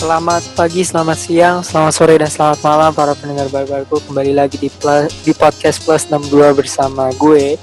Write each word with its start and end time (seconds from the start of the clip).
Selamat 0.00 0.40
pagi, 0.56 0.80
selamat 0.80 1.18
siang, 1.20 1.56
selamat 1.60 1.92
sore, 1.92 2.16
dan 2.16 2.32
selamat 2.32 2.64
malam 2.64 2.88
para 2.96 3.12
pendengar 3.12 3.52
barbarku. 3.52 4.00
Kembali 4.08 4.32
lagi 4.32 4.56
di, 4.56 4.72
plus, 4.72 5.12
di 5.28 5.36
podcast 5.36 5.84
Plus 5.84 6.08
62 6.08 6.56
bersama 6.56 7.12
gue 7.20 7.60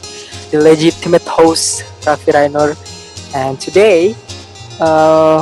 The 0.54 0.62
legitimate 0.62 1.26
host, 1.26 1.82
Raffi 2.06 2.30
Rainur. 2.30 2.78
And 3.34 3.58
today, 3.58 4.14
uh, 4.78 5.42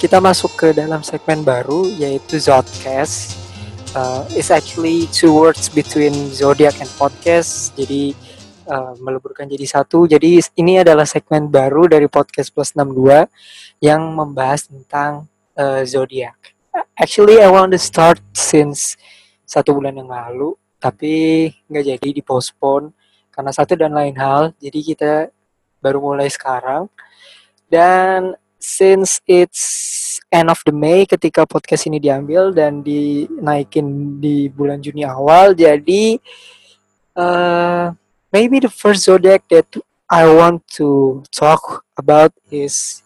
kita 0.00 0.16
masuk 0.16 0.56
ke 0.56 0.72
dalam 0.72 1.04
segmen 1.04 1.44
baru 1.44 1.92
yaitu 1.92 2.40
Zodcast. 2.40 3.36
Uh, 3.92 4.24
It's 4.32 4.48
actually 4.48 5.12
two 5.12 5.28
words 5.28 5.68
between 5.68 6.32
Zodiac 6.32 6.80
and 6.80 6.88
podcast 6.96 7.76
Jadi 7.76 8.16
uh, 8.64 8.96
meleburkan 8.96 9.44
jadi 9.44 9.68
satu. 9.68 10.08
Jadi 10.08 10.40
ini 10.56 10.80
adalah 10.80 11.04
segmen 11.04 11.52
baru 11.52 11.84
dari 11.84 12.08
podcast 12.08 12.48
Plus 12.48 12.72
62 12.72 13.28
Yang 13.84 14.02
membahas 14.08 14.72
tentang 14.72 15.28
uh, 15.58 15.82
zodiak. 15.86 16.54
Actually, 16.98 17.38
I 17.42 17.50
want 17.50 17.70
to 17.74 17.80
start 17.80 18.18
since 18.34 18.98
satu 19.46 19.74
bulan 19.74 19.94
yang 19.98 20.10
lalu, 20.10 20.58
tapi 20.82 21.48
nggak 21.70 21.84
jadi 21.96 22.08
dipospon 22.22 22.90
karena 23.30 23.50
satu 23.54 23.78
dan 23.78 23.94
lain 23.94 24.14
hal. 24.18 24.50
Jadi 24.58 24.80
kita 24.94 25.12
baru 25.78 26.02
mulai 26.02 26.26
sekarang. 26.30 26.90
Dan 27.68 28.34
since 28.58 29.20
it's 29.28 29.62
end 30.32 30.48
of 30.48 30.64
the 30.64 30.72
May 30.72 31.04
ketika 31.04 31.44
podcast 31.44 31.84
ini 31.84 32.00
diambil 32.00 32.50
dan 32.50 32.80
dinaikin 32.80 34.18
di 34.18 34.48
bulan 34.48 34.80
Juni 34.80 35.04
awal, 35.04 35.52
jadi 35.52 36.16
uh, 37.18 37.92
maybe 38.32 38.64
the 38.64 38.72
first 38.72 39.04
zodiac 39.04 39.44
that 39.52 39.68
I 40.08 40.24
want 40.24 40.64
to 40.80 41.20
talk 41.28 41.84
about 42.00 42.32
is 42.48 43.03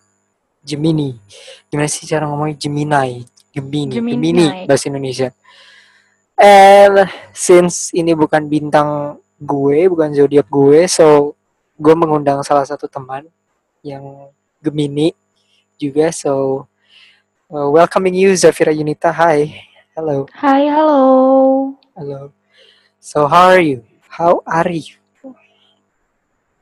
Gemini. 0.68 1.16
Gimana 1.72 1.88
sih 1.88 2.04
cara 2.04 2.28
ngomongnya 2.28 2.60
Gemini? 2.60 3.24
Gemini, 3.48 3.92
Gemini. 3.96 4.12
Gemini 4.20 4.46
bahasa 4.68 4.92
Indonesia. 4.92 5.32
And 6.36 7.08
since 7.32 7.90
ini 7.96 8.12
bukan 8.12 8.46
bintang 8.46 9.18
gue, 9.40 9.88
bukan 9.88 10.12
zodiak 10.12 10.46
gue, 10.46 10.84
so 10.86 11.34
gue 11.80 11.94
mengundang 11.96 12.44
salah 12.44 12.68
satu 12.68 12.84
teman 12.86 13.24
yang 13.80 14.28
Gemini 14.60 15.16
juga. 15.80 16.12
So 16.12 16.66
uh, 17.48 17.68
welcoming 17.72 18.14
you 18.14 18.36
Zafira 18.36 18.70
Yunita. 18.70 19.10
Hi. 19.10 19.66
Hello. 19.98 20.30
Hai, 20.30 20.70
halo. 20.70 21.00
Hello. 21.98 22.30
So 23.02 23.26
how 23.26 23.50
are 23.50 23.62
you? 23.62 23.82
How 24.06 24.46
are 24.46 24.70
you? 24.70 24.94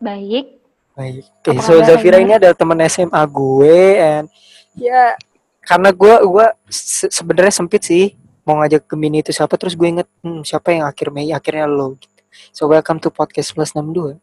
Baik. 0.01 0.56
Baik. 0.97 1.29
Oke, 1.45 1.53
Apa 1.53 1.61
so 1.61 1.77
Zafira 1.85 2.17
ini 2.17 2.33
adalah 2.41 2.57
teman 2.57 2.81
SMA 2.89 3.21
gue 3.29 4.01
and 4.01 4.33
ya 4.73 5.13
karena 5.61 5.93
gue 5.93 6.15
gue 6.25 6.47
se- 6.73 7.13
sebenarnya 7.13 7.53
sempit 7.53 7.85
sih 7.85 8.17
mau 8.49 8.57
ngajak 8.65 8.89
ke 8.89 8.97
mini 8.97 9.21
itu 9.21 9.29
siapa 9.29 9.61
terus 9.61 9.77
gue 9.77 9.85
inget 9.85 10.09
hmm, 10.25 10.41
siapa 10.41 10.73
yang 10.73 10.89
akhir 10.89 11.13
Mei 11.13 11.37
akhirnya 11.37 11.69
lo 11.69 12.01
gitu. 12.01 12.17
So 12.57 12.65
welcome 12.65 12.97
to 13.05 13.13
podcast 13.13 13.53
plus 13.53 13.77
62. 13.77 14.17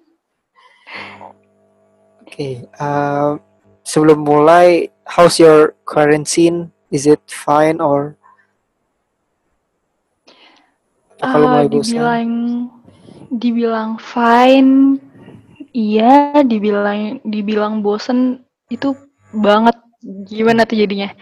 Oke, 2.27 2.67
um, 2.75 3.39
sebelum 3.87 4.19
mulai 4.27 4.91
how's 5.07 5.39
your 5.39 5.79
quarantine? 5.87 6.75
Is 6.91 7.07
it 7.07 7.23
fine 7.31 7.79
or 7.79 8.19
mulai 11.23 11.71
bosan? 11.71 12.67
Dibilang 13.31 13.97
fine, 14.03 14.99
iya, 15.71 16.43
dibilang 16.43 17.23
dibilang 17.23 17.81
bosen 17.81 18.43
itu 18.69 18.93
banget. 19.31 19.79
Gimana 20.27 20.67
tuh 20.67 20.81
jadinya? 20.81 21.13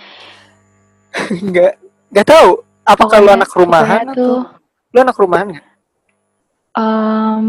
Enggak, 1.45 1.77
enggak 2.09 2.27
tahu. 2.31 2.63
Apa 2.89 3.05
kalau 3.05 3.37
anak 3.37 3.51
rumahan 3.53 4.07
tuh 4.17 4.49
lu 4.89 4.99
anak 5.05 5.21
rumahan 5.21 5.47
nggak? 5.53 5.67
um, 6.79 7.45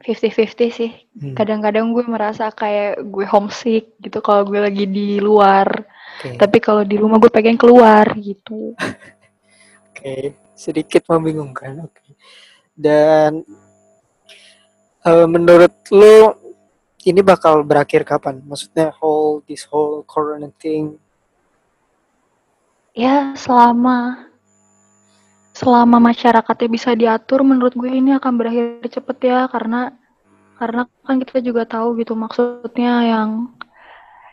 50-50 0.00 0.70
sih. 0.72 0.90
Hmm, 1.18 1.34
Kadang-kadang 1.36 1.92
gue 1.92 2.04
merasa 2.08 2.48
kayak 2.48 3.04
gue 3.04 3.26
homesick 3.28 3.96
gitu 4.00 4.18
kalau 4.24 4.48
gue 4.48 4.60
lagi 4.60 4.88
di 4.88 5.20
luar. 5.20 5.68
Oke. 6.16 6.40
Tapi 6.40 6.58
kalau 6.62 6.82
di 6.86 6.96
rumah 6.96 7.20
gue 7.20 7.28
pengen 7.28 7.60
keluar 7.60 8.08
gitu. 8.16 8.72
Oke, 9.92 10.36
sedikit 10.56 11.04
membingungkan. 11.10 11.84
Oke. 11.84 12.16
Dan 12.72 13.44
eh, 15.06 15.26
menurut 15.30 15.72
lu 15.94 16.34
ini 17.06 17.22
bakal 17.22 17.62
berakhir 17.62 18.02
kapan? 18.02 18.42
Maksudnya 18.42 18.90
whole 18.98 19.38
this 19.46 19.62
whole 19.70 20.02
corona 20.02 20.50
thing. 20.58 20.98
Ya, 22.96 23.36
selama 23.38 24.26
selama 25.54 26.02
masyarakatnya 26.02 26.68
bisa 26.68 26.90
diatur, 26.98 27.46
menurut 27.46 27.72
gue 27.78 27.88
ini 27.88 28.12
akan 28.18 28.32
berakhir 28.34 28.82
cepet 28.90 29.18
ya, 29.22 29.40
karena 29.46 29.94
karena 30.58 30.88
kan 31.04 31.16
kita 31.22 31.38
juga 31.44 31.68
tahu 31.68 32.00
gitu 32.00 32.16
maksudnya 32.16 33.04
yang 33.04 33.52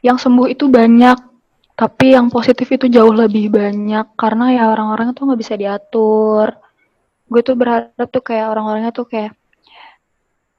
yang 0.01 0.17
sembuh 0.17 0.50
itu 0.51 0.67
banyak, 0.72 1.19
tapi 1.78 2.17
yang 2.17 2.28
positif 2.33 2.67
itu 2.73 2.89
jauh 2.89 3.13
lebih 3.13 3.53
banyak 3.53 4.17
karena 4.17 4.45
ya 4.56 4.63
orang-orang 4.73 5.13
tuh 5.13 5.29
nggak 5.29 5.41
bisa 5.44 5.56
diatur. 5.59 6.57
Gue 7.29 7.41
tuh 7.45 7.56
berharap 7.56 8.09
tuh 8.09 8.23
kayak 8.25 8.50
orang-orangnya 8.50 8.91
tuh 8.95 9.06
kayak 9.07 9.35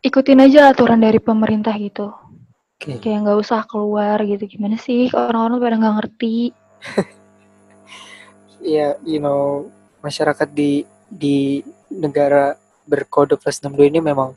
ikutin 0.04 0.44
aja 0.44 0.68
aturan 0.68 1.00
dari 1.00 1.16
pemerintah 1.16 1.72
gitu, 1.80 2.12
Oke. 2.76 3.00
kayak 3.00 3.24
nggak 3.24 3.40
usah 3.40 3.64
keluar 3.64 4.20
gitu. 4.20 4.44
Gimana 4.44 4.76
sih 4.76 5.08
orang-orang 5.08 5.56
pada 5.58 5.76
nggak 5.80 5.96
ngerti? 5.98 6.36
Ya, 8.64 8.96
you 9.04 9.20
know, 9.20 9.68
masyarakat 10.00 10.48
di 10.48 10.88
di 11.04 11.60
negara 11.92 12.56
berkode 12.88 13.36
plus 13.36 13.60
62 13.60 13.92
ini 13.92 14.00
memang 14.00 14.32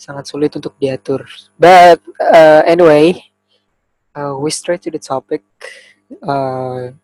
sangat 0.00 0.24
sulit 0.24 0.56
untuk 0.56 0.72
diatur. 0.80 1.28
But 1.60 2.00
uh, 2.16 2.64
anyway, 2.64 3.20
uh, 4.16 4.40
we 4.40 4.48
straight 4.48 4.80
to 4.88 4.90
the 4.90 4.96
topic. 4.96 5.44
Uh, 6.24 6.96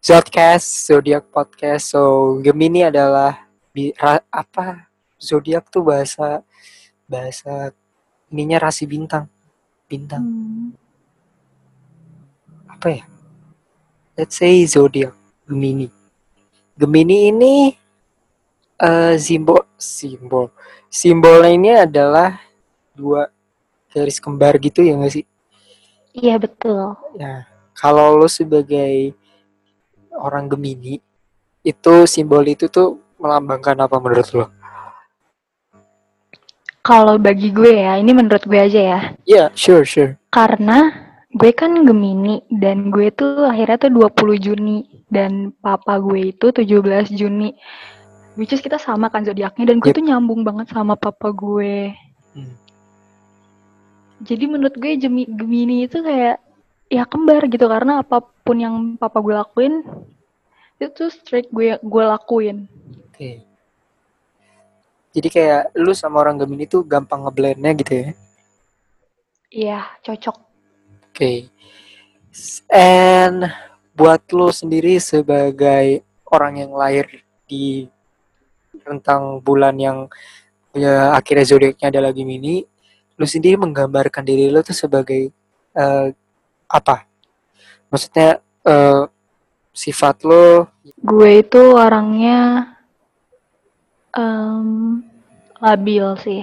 Zodcast, 0.00 0.88
Zodiac 0.88 1.28
Podcast. 1.28 1.92
So 1.92 2.40
Gemini 2.40 2.88
adalah 2.88 3.44
bi- 3.68 3.92
ra- 4.00 4.24
apa? 4.32 4.88
Zodiac 5.20 5.68
tuh 5.68 5.84
bahasa 5.84 6.40
bahasa 7.08 7.72
ininya 8.28 8.60
rasi 8.60 8.84
bintang. 8.84 9.26
Bintang 9.88 10.22
Hmm. 10.22 10.76
apa 12.68 12.88
ya? 12.92 13.04
Let's 14.14 14.36
say 14.36 14.62
zodiak 14.68 15.16
Gemini. 15.48 15.88
Gemini 16.76 17.32
ini 17.32 17.54
eh 18.78 19.16
simbol 19.18 19.66
simbol 19.74 20.54
simbolnya 20.86 21.50
ini 21.50 21.70
adalah 21.74 22.38
dua 22.94 23.26
garis 23.90 24.22
kembar 24.22 24.54
gitu 24.62 24.84
ya 24.84 24.94
nggak 24.94 25.14
sih? 25.18 25.26
Iya 26.14 26.38
betul. 26.38 26.94
Ya, 27.18 27.48
kalau 27.74 28.18
lo 28.18 28.28
sebagai 28.30 29.16
orang 30.14 30.46
Gemini 30.50 30.98
itu 31.62 31.94
simbol 32.06 32.44
itu 32.46 32.66
tuh 32.70 33.00
melambangkan 33.18 33.74
apa 33.82 33.96
menurut 33.98 34.28
lo? 34.34 34.46
Kalau 36.88 37.20
bagi 37.20 37.52
gue 37.52 37.84
ya, 37.84 38.00
ini 38.00 38.16
menurut 38.16 38.40
gue 38.42 38.56
aja 38.56 38.80
ya. 38.80 39.00
Ya, 39.28 39.44
sure, 39.52 39.84
sure. 39.84 40.16
Karena 40.32 40.88
gue 41.28 41.52
kan 41.52 41.84
Gemini 41.84 42.40
dan 42.48 42.88
gue 42.88 43.12
tuh 43.12 43.44
akhirnya 43.44 43.76
tuh 43.76 43.92
20 43.92 44.40
Juni 44.40 44.78
dan 45.06 45.52
papa 45.52 46.00
gue 46.00 46.32
itu 46.32 46.48
17 46.48 47.12
Juni. 47.12 47.52
Which 48.34 48.56
is 48.56 48.64
kita 48.64 48.80
sama 48.80 49.12
kan 49.12 49.20
zodiaknya 49.20 49.68
dan 49.68 49.84
gue 49.84 49.92
Yep. 49.92 49.96
tuh 50.00 50.04
nyambung 50.06 50.40
banget 50.40 50.72
sama 50.72 50.96
papa 50.96 51.28
gue. 51.28 51.92
Hmm. 52.32 52.56
Jadi 54.24 54.44
menurut 54.48 54.72
gue 54.72 54.96
Gemi- 54.96 55.28
Gemini 55.28 55.84
itu 55.84 56.00
kayak 56.00 56.40
ya 56.88 57.04
kembar 57.04 57.44
gitu 57.46 57.68
karena 57.68 58.00
apa 58.00 58.24
pun 58.24 58.56
yang 58.56 58.74
papa 58.96 59.20
gue 59.20 59.36
lakuin 59.36 59.84
itu 60.80 60.88
tuh 60.94 61.10
straight 61.12 61.52
gue 61.52 61.76
gue 61.76 62.04
lakuin. 62.06 62.64
Oke. 63.12 63.44
Jadi 65.12 65.28
kayak 65.32 65.72
lu 65.74 65.96
sama 65.96 66.20
orang 66.20 66.36
Gemini 66.36 66.68
tuh 66.68 66.84
gampang 66.84 67.24
ngeblendnya 67.24 67.72
gitu 67.74 67.92
ya? 67.92 68.08
Iya, 69.48 69.80
cocok. 70.04 70.36
Oke. 71.08 71.48
And 72.68 73.48
buat 73.96 74.22
lo 74.30 74.52
sendiri 74.52 75.00
sebagai 75.00 76.04
orang 76.28 76.62
yang 76.62 76.72
lahir 76.76 77.08
di 77.48 77.88
rentang 78.84 79.40
bulan 79.42 79.74
yang 79.80 80.06
ya, 80.76 81.16
akhirnya 81.16 81.44
zodiaknya 81.48 81.88
adalah 81.90 82.12
Gemini, 82.14 82.62
lo 83.18 83.26
sendiri 83.26 83.58
menggambarkan 83.58 84.22
diri 84.22 84.52
lo 84.52 84.60
tuh 84.60 84.76
sebagai 84.76 85.32
eh, 85.74 86.08
apa? 86.68 87.08
Maksudnya 87.88 88.38
eh, 88.68 89.02
sifat 89.72 90.22
lo 90.28 90.68
Gue 90.98 91.42
itu 91.42 91.62
orangnya 91.74 92.77
em, 94.16 95.02
labil 95.58 96.06
sih. 96.22 96.42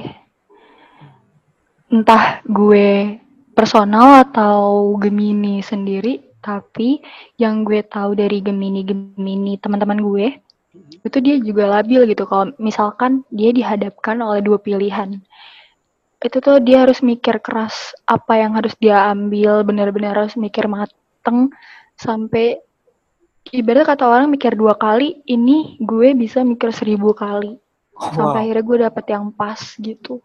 Entah 1.90 2.42
gue 2.46 3.18
personal 3.56 4.28
atau 4.28 4.92
Gemini 5.00 5.64
sendiri, 5.64 6.20
tapi 6.46 7.02
yang 7.42 7.66
gue 7.66 7.82
tahu 7.82 8.14
dari 8.14 8.44
Gemini 8.46 8.86
Gemini 8.86 9.58
teman-teman 9.58 9.98
gue 9.98 10.28
itu 11.06 11.18
dia 11.24 11.36
juga 11.40 11.80
labil 11.80 12.06
gitu 12.12 12.28
kalau 12.28 12.52
misalkan 12.60 13.24
dia 13.32 13.50
dihadapkan 13.56 14.20
oleh 14.20 14.44
dua 14.44 14.60
pilihan 14.60 15.22
itu 16.22 16.38
tuh 16.42 16.58
dia 16.62 16.84
harus 16.84 17.06
mikir 17.06 17.38
keras 17.40 17.94
apa 18.10 18.42
yang 18.42 18.58
harus 18.58 18.74
dia 18.82 19.10
ambil 19.14 19.62
benar-benar 19.62 20.18
harus 20.18 20.34
mikir 20.34 20.66
mateng 20.66 21.54
sampai 21.96 22.60
ibarat 23.56 23.88
kata 23.88 24.06
orang 24.06 24.28
mikir 24.30 24.54
dua 24.54 24.76
kali 24.76 25.24
ini 25.26 25.80
gue 25.80 26.12
bisa 26.14 26.44
mikir 26.44 26.70
seribu 26.76 27.16
kali 27.16 27.58
Wow. 27.96 28.12
sampai 28.12 28.40
akhirnya 28.44 28.64
gue 28.68 28.78
dapet 28.92 29.06
yang 29.08 29.32
pas 29.32 29.60
gitu 29.80 30.20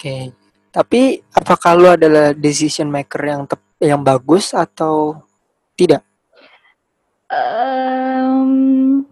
Oke. 0.00 0.32
Tapi 0.72 1.20
apakah 1.28 1.76
lu 1.76 1.92
adalah 1.92 2.32
decision 2.32 2.88
maker 2.88 3.20
yang 3.20 3.42
tep 3.44 3.60
yang 3.76 4.00
bagus 4.00 4.56
atau 4.56 5.20
tidak? 5.76 6.00
Em, 7.28 9.04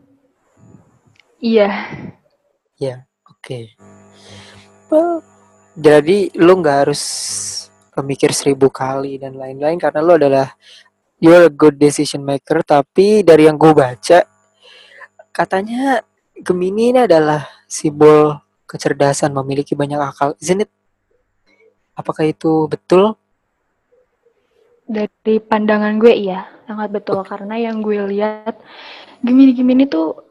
iya 1.44 1.69
Ya, 2.81 3.05
oke. 3.29 3.75
Well, 4.88 5.21
jadi 5.76 6.32
lu 6.41 6.56
nggak 6.64 6.88
harus 6.88 7.03
memikir 8.00 8.32
seribu 8.32 8.73
kali 8.73 9.21
dan 9.21 9.37
lain-lain 9.37 9.76
karena 9.76 10.00
lu 10.00 10.17
adalah 10.17 10.56
you're 11.23 11.47
a 11.47 11.53
good 11.53 11.79
decision 11.79 12.25
maker. 12.25 12.62
Tapi 12.62 13.23
dari 13.23 13.47
yang 13.47 13.59
gue 13.59 13.70
baca, 13.75 14.25
katanya 15.31 16.03
Gemini 16.38 16.94
ini 16.94 17.00
adalah 17.06 17.47
simbol 17.67 18.38
kecerdasan, 18.67 19.35
memiliki 19.35 19.75
banyak 19.75 19.99
akal. 19.99 20.38
Isn't 20.38 20.67
it? 20.67 20.70
Apakah 21.99 22.31
itu 22.31 22.70
betul? 22.70 23.19
dari 24.88 25.37
pandangan 25.37 26.00
gue 26.00 26.17
iya 26.17 26.49
sangat 26.65 26.88
betul 26.88 27.21
karena 27.21 27.61
yang 27.61 27.85
gue 27.85 28.09
lihat 28.09 28.56
Gemini 29.21 29.53
Gemini 29.53 29.85
tuh 29.85 30.25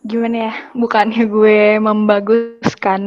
gimana 0.00 0.48
ya 0.48 0.54
bukannya 0.72 1.28
gue 1.28 1.76
membaguskan 1.76 3.02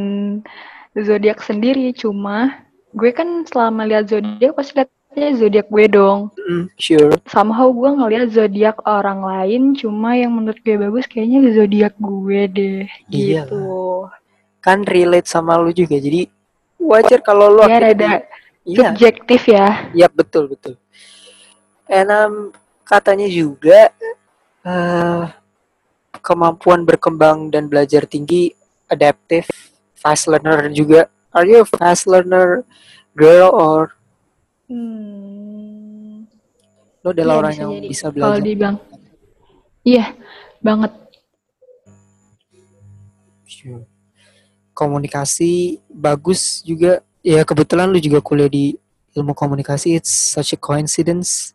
zodiak 0.94 1.42
sendiri 1.42 1.90
cuma 1.98 2.62
gue 2.94 3.10
kan 3.10 3.42
selama 3.50 3.90
lihat 3.90 4.06
zodiak 4.14 4.54
pasti 4.54 4.86
lihatnya 5.14 5.38
zodiak 5.38 5.68
gue 5.70 5.86
dong 5.88 6.20
Mm, 6.44 6.66
sure. 6.76 7.16
somehow 7.24 7.72
gue 7.72 7.88
ngelihat 7.88 8.28
zodiak 8.34 8.78
orang 8.84 9.24
lain 9.24 9.62
cuma 9.74 10.18
yang 10.18 10.34
menurut 10.34 10.60
gue 10.60 10.76
bagus 10.76 11.06
kayaknya 11.08 11.54
zodiak 11.54 11.94
gue 11.96 12.42
deh 12.50 12.80
Iya 13.08 13.46
gitu 13.46 14.10
Kan 14.64 14.88
relate 14.88 15.28
sama 15.28 15.60
lu 15.60 15.76
juga. 15.76 16.00
Jadi 16.00 16.32
wajar 16.80 17.20
kalau 17.20 17.52
lu 17.52 17.68
ya 17.68 17.84
rada 17.84 17.96
di- 17.96 18.24
Iya. 18.64 18.96
subjektif 18.96 19.44
ya 19.46 19.92
Iya 19.92 20.08
betul 20.08 20.48
betul. 20.48 20.80
And 21.86 22.08
um, 22.10 22.34
katanya 22.84 23.28
juga 23.28 23.92
eh 24.64 25.24
kemampuan 26.16 26.88
berkembang 26.88 27.52
dan 27.52 27.68
belajar 27.68 28.08
tinggi, 28.08 28.56
adaptive, 28.88 29.52
fast 29.94 30.32
learner 30.32 30.72
juga. 30.72 31.12
Are 31.36 31.44
you 31.44 31.64
a 31.64 31.68
fast 31.68 32.08
learner 32.08 32.64
girl 33.12 33.52
or 33.52 33.92
hmm. 34.68 36.28
lo 37.00 37.10
adalah 37.10 37.34
Iya, 37.36 37.40
orang 37.40 37.52
bisa 37.52 37.62
yang 37.62 37.72
jadi. 37.74 37.88
bisa 37.90 38.06
Kalau 38.06 38.16
belajar? 38.16 38.42
dibilang, 38.42 38.76
iya 39.84 40.06
banget. 40.60 40.92
Sure. 43.46 43.84
Komunikasi 44.74 45.52
bagus 45.88 46.64
juga. 46.64 47.04
Ya 47.24 47.44
kebetulan 47.44 47.88
lu 47.88 48.00
juga 48.00 48.20
kuliah 48.20 48.48
di 48.48 48.76
ilmu 49.14 49.32
komunikasi. 49.32 49.96
It's 49.96 50.12
such 50.12 50.52
a 50.52 50.60
coincidence. 50.60 51.54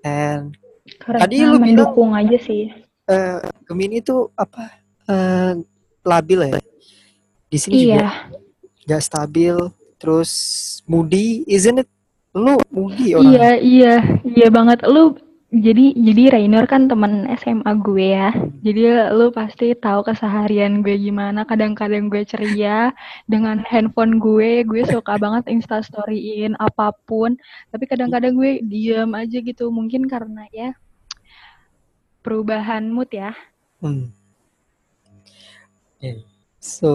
And 0.00 0.56
Karena 0.98 1.22
Tadi 1.22 1.36
lu 1.38 1.44
bilang- 1.54 1.62
mendukung 1.62 2.10
aja 2.14 2.34
sih. 2.36 2.72
eh 3.04 3.36
Gemini 3.66 3.98
itu 3.98 4.30
apa 4.34 4.70
eh, 5.04 5.58
labil 6.00 6.46
ya 6.46 6.58
di 7.46 7.58
sini 7.58 7.74
juga 7.84 7.94
Iya, 7.98 8.08
nggak 8.86 9.02
stabil 9.02 9.54
terus 10.00 10.30
moody 10.88 11.44
isn't 11.44 11.84
it 11.84 11.88
lu 12.32 12.56
moody 12.70 13.12
iya, 13.12 13.16
orangnya 13.18 13.52
iya, 13.58 13.94
iya 14.22 14.48
banget. 14.48 14.86
Lu 14.86 15.18
jadi 15.50 15.98
jadi 15.98 16.22
Rainer 16.30 16.62
kan 16.70 16.86
teman 16.86 17.26
SMA 17.42 17.72
gue 17.82 18.14
ya. 18.14 18.30
Jadi 18.62 18.86
lu 19.10 19.34
pasti 19.34 19.74
tahu 19.74 20.06
keseharian 20.06 20.86
gue 20.86 20.94
gimana. 20.94 21.42
Kadang-kadang 21.42 22.06
gue 22.06 22.22
ceria 22.22 22.94
dengan 23.26 23.58
handphone 23.66 24.22
gue, 24.22 24.62
gue 24.62 24.82
suka 24.86 25.18
banget 25.18 25.50
instastoryin 25.50 26.54
apa 26.62 26.94
pun. 27.02 27.34
Tapi 27.74 27.84
kadang-kadang 27.90 28.38
gue 28.38 28.62
diam 28.62 29.10
aja 29.18 29.42
gitu. 29.42 29.74
Mungkin 29.74 30.06
karena 30.06 30.46
ya 30.54 30.70
perubahan 32.22 32.86
mood 32.86 33.10
ya. 33.10 33.34
Hmm. 33.82 34.14
Yeah. 35.98 36.29
So 36.60 36.90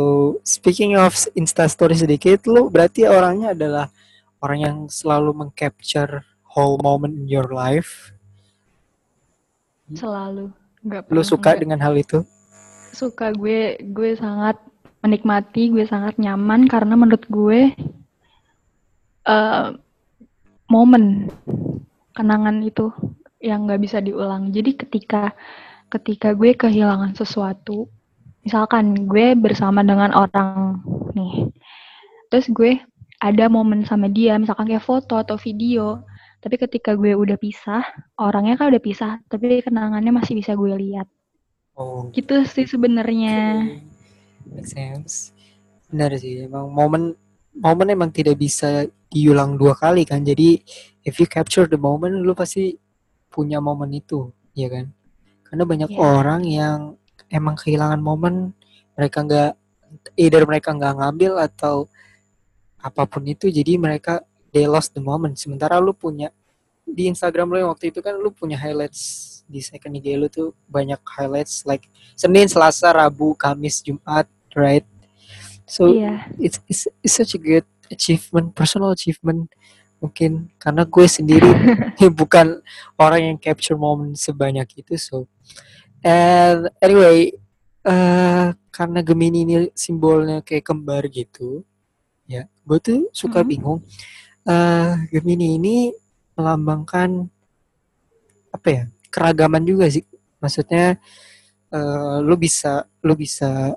speaking 0.45 0.93
of 0.93 1.11
instastory 1.33 1.97
sedikit 1.97 2.45
lu 2.45 2.69
berarti 2.69 3.09
orangnya 3.09 3.57
adalah 3.57 3.89
orang 4.39 4.59
yang 4.61 4.77
selalu 4.85 5.33
mengcapture 5.33 6.21
whole 6.45 6.77
moment 6.79 7.11
in 7.17 7.25
your 7.25 7.49
life 7.49 8.13
Selalu. 9.85 10.49
Nggak 10.81 11.09
lu 11.13 11.21
suka 11.21 11.53
nggak. 11.53 11.61
dengan 11.61 11.79
hal 11.81 11.93
itu 11.97 12.21
suka 12.95 13.35
gue 13.35 13.75
gue 13.91 14.15
sangat 14.15 14.55
menikmati 15.03 15.67
gue 15.67 15.83
sangat 15.83 16.15
nyaman 16.15 16.65
karena 16.65 16.95
menurut 16.95 17.25
gue 17.27 17.75
eh 19.25 19.67
momen 20.71 21.29
kenangan 22.15 22.63
itu 22.63 22.89
yang 23.43 23.67
nggak 23.67 23.83
bisa 23.83 23.99
diulang 23.99 24.49
jadi 24.49 24.73
ketika 24.73 25.35
ketika 25.91 26.33
gue 26.33 26.55
kehilangan 26.55 27.13
sesuatu 27.13 27.91
misalkan 28.45 29.09
gue 29.09 29.33
bersama 29.33 29.81
dengan 29.81 30.13
orang 30.13 30.79
nih 31.17 31.49
terus 32.29 32.45
gue 32.53 32.77
ada 33.19 33.49
momen 33.49 33.83
sama 33.83 34.05
dia 34.05 34.37
misalkan 34.37 34.69
kayak 34.69 34.85
foto 34.85 35.17
atau 35.17 35.35
video 35.35 36.05
tapi 36.39 36.61
ketika 36.61 36.93
gue 36.93 37.17
udah 37.17 37.41
pisah 37.41 37.81
orangnya 38.21 38.53
kan 38.55 38.69
udah 38.69 38.83
pisah 38.83 39.17
tapi 39.25 39.65
kenangannya 39.65 40.13
masih 40.13 40.37
bisa 40.37 40.53
gue 40.53 40.69
lihat 40.77 41.09
oh 41.73 42.13
gitu 42.13 42.45
sih 42.45 42.69
sebenarnya 42.69 43.65
Make 44.45 44.69
sense. 44.69 45.33
Benar 45.89 46.13
sih, 46.21 46.45
emang 46.45 46.69
momen 46.69 47.17
momen 47.57 47.87
emang 47.89 48.13
tidak 48.13 48.37
bisa 48.37 48.85
diulang 49.09 49.57
dua 49.57 49.73
kali 49.73 50.05
kan. 50.05 50.21
Jadi 50.21 50.61
if 51.01 51.17
you 51.17 51.25
capture 51.25 51.65
the 51.65 51.81
moment, 51.81 52.21
lu 52.21 52.37
pasti 52.37 52.77
punya 53.25 53.57
momen 53.57 53.89
itu, 53.89 54.29
ya 54.53 54.69
kan? 54.69 54.93
Karena 55.49 55.63
banyak 55.65 55.89
Iya. 55.89 55.97
orang 55.97 56.41
yang 56.45 56.79
emang 57.29 57.55
kehilangan 57.57 57.99
momen, 58.01 58.53
mereka 58.95 59.23
nggak, 59.25 59.51
either 60.19 60.43
mereka 60.45 60.69
nggak 60.75 60.93
ngambil 60.99 61.39
atau 61.41 61.89
apa 62.79 63.03
pun 63.09 63.25
itu, 63.25 63.49
jadi 63.49 63.81
mereka 63.81 64.21
they 64.53 64.69
lost 64.69 64.93
the 64.93 65.01
moment. 65.03 65.35
Sementara 65.35 65.81
lu 65.81 65.91
punya 65.91 66.29
di 66.85 67.09
Instagram 67.09 67.49
lu 67.49 67.57
yang 67.65 67.71
waktu 67.73 67.89
itu 67.89 67.99
kan 67.99 68.13
lu 68.13 68.29
punya 68.29 68.61
highlights 68.61 69.33
di 69.49 69.57
second 69.61 69.97
IG 69.97 70.07
lu 70.17 70.29
tuh 70.29 70.53
banyak 70.69 71.01
highlights 71.05 71.65
like 71.65 71.89
Senin, 72.13 72.45
Selasa, 72.45 72.93
Rabu, 72.93 73.33
Kamis, 73.33 73.81
Jumat, 73.81 74.29
right? 74.53 74.85
So 75.65 75.89
Iya. 75.89 76.29
it's, 76.37 76.61
it's 76.69 76.85
it's 77.01 77.17
such 77.17 77.33
a 77.33 77.41
good 77.41 77.65
achievement, 77.89 78.53
personal 78.53 78.93
achievement 78.93 79.49
mungkin 79.97 80.53
karena 80.61 80.85
gue 80.85 81.07
sendiri 81.09 81.49
bukan 82.19 82.61
orang 82.99 83.33
yang 83.33 83.37
capture 83.41 83.79
moment 83.79 84.13
sebanyak 84.13 84.67
itu 84.77 84.93
so 84.99 85.25
and 86.05 86.69
anyway 86.79 87.33
eh 87.81 88.47
karena 88.69 88.99
Gemini 89.01 89.39
ini 89.41 89.55
simbolnya 89.73 90.45
kayak 90.45 90.65
kembar 90.69 91.01
gitu 91.09 91.65
ya 92.25 92.45
gue 92.45 92.77
tuh 92.79 92.99
suka 93.09 93.41
Mhm. 93.41 93.47
bingung 93.49 93.79
eh 94.45 94.93
Gemini 95.09 95.57
ini 95.57 95.75
melambangkan 96.37 97.25
apa 98.51 98.67
ya 98.69 98.83
keragaman 99.09 99.63
juga 99.65 99.89
sih 99.89 100.05
maksudnya 100.37 100.95
eh 101.73 102.17
lu 102.21 102.35
bisa 102.37 102.85
lu 103.01 103.13
bisa 103.17 103.73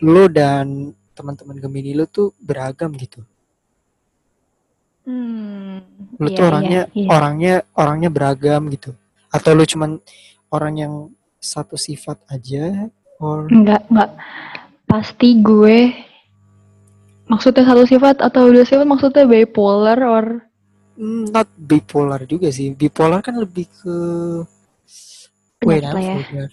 lu 0.00 0.28
dan 0.32 0.92
teman-teman 1.12 1.56
Gemini 1.56 1.92
lu 1.92 2.04
tuh 2.08 2.32
beragam 2.40 2.92
gitu 2.96 3.20
Hmm. 5.06 5.86
lu 6.18 6.26
Iya, 6.26 6.34
tuh 6.34 6.44
orangnya 6.50 6.82
iya, 6.90 6.98
iya. 6.98 7.08
orangnya 7.14 7.54
orangnya 7.78 8.10
beragam 8.10 8.66
gitu 8.74 8.90
atau 9.30 9.50
lu 9.54 9.62
cuman 9.62 10.02
orang 10.50 10.74
yang 10.74 10.94
satu 11.46 11.78
sifat 11.78 12.18
aja 12.26 12.90
or 13.22 13.46
Enggak, 13.46 13.86
enggak. 13.86 14.10
Pasti 14.90 15.38
gue 15.38 15.94
maksudnya 17.30 17.62
satu 17.66 17.86
sifat 17.86 18.22
atau 18.22 18.50
dua 18.50 18.66
sifat 18.66 18.86
maksudnya 18.86 19.26
bipolar 19.26 19.98
or 20.02 20.26
Mm, 20.96 21.28
not 21.28 21.44
bipolar 21.60 22.24
juga 22.24 22.48
sih 22.48 22.72
bipolar 22.72 23.20
kan 23.20 23.36
lebih 23.36 23.68
ke 23.68 23.96
wait 25.60 25.84
ya. 25.84 26.48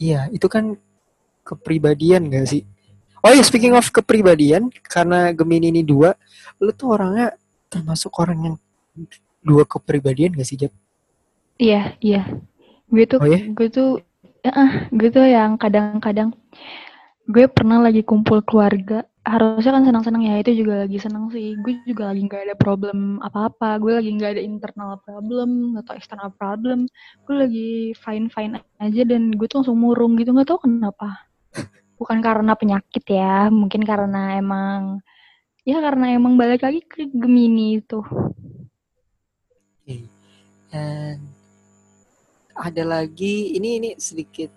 iya 0.00 0.20
itu 0.32 0.48
kan 0.48 0.80
kepribadian 1.44 2.32
gak 2.32 2.48
sih 2.48 2.64
Oh 3.22 3.30
ya, 3.30 3.38
speaking 3.46 3.70
of 3.78 3.86
kepribadian, 3.94 4.66
karena 4.82 5.30
Gemini 5.30 5.70
ini 5.70 5.86
dua, 5.86 6.10
lu 6.58 6.74
tuh 6.74 6.90
orangnya 6.98 7.38
termasuk 7.70 8.10
orang 8.18 8.38
yang 8.50 8.56
dua 9.38 9.62
kepribadian 9.62 10.34
gak 10.34 10.42
sih, 10.42 10.58
Jap? 10.58 10.74
Iya, 11.54 11.94
iya. 12.02 12.26
Gue 12.90 13.06
tuh, 13.06 13.22
Oh 13.22 13.30
ya? 13.30 13.38
gue 13.46 13.68
tuh, 13.70 14.02
ya, 14.42 14.54
gue 14.90 15.08
tuh 15.08 15.26
yang 15.26 15.54
kadang-kadang 15.56 16.34
gue 17.30 17.46
pernah 17.46 17.78
lagi 17.78 18.02
kumpul 18.02 18.42
keluarga. 18.42 19.06
Harusnya 19.22 19.78
kan 19.78 19.86
senang-senang 19.86 20.26
ya, 20.26 20.34
itu 20.42 20.66
juga 20.66 20.82
lagi 20.82 20.98
senang 20.98 21.30
sih. 21.30 21.54
Gue 21.62 21.78
juga 21.86 22.10
lagi 22.10 22.26
nggak 22.26 22.42
ada 22.50 22.56
problem 22.58 23.22
apa-apa. 23.22 23.78
Gue 23.78 23.94
lagi 23.94 24.10
nggak 24.10 24.34
ada 24.34 24.42
internal 24.42 24.98
problem 24.98 25.78
atau 25.78 25.94
external 25.94 26.34
problem. 26.34 26.90
Gue 27.22 27.34
lagi 27.38 27.70
fine-fine 28.02 28.58
aja 28.82 29.02
dan 29.06 29.30
gue 29.30 29.46
tuh 29.46 29.62
langsung 29.62 29.78
murung 29.78 30.18
gitu. 30.18 30.34
Nggak 30.34 30.50
tahu 30.50 30.66
kenapa. 30.66 31.30
Bukan 32.02 32.18
karena 32.18 32.58
penyakit 32.58 33.06
ya, 33.06 33.46
mungkin 33.46 33.86
karena 33.86 34.34
emang, 34.34 34.98
ya 35.62 35.78
karena 35.78 36.18
emang 36.18 36.34
balik 36.34 36.66
lagi 36.66 36.82
ke 36.82 37.06
Gemini 37.14 37.78
itu. 37.78 38.02
Oke. 39.86 40.02
Dan 40.74 41.22
ada 42.54 42.82
lagi, 42.84 43.56
ini 43.56 43.80
ini 43.80 43.90
sedikit 43.96 44.52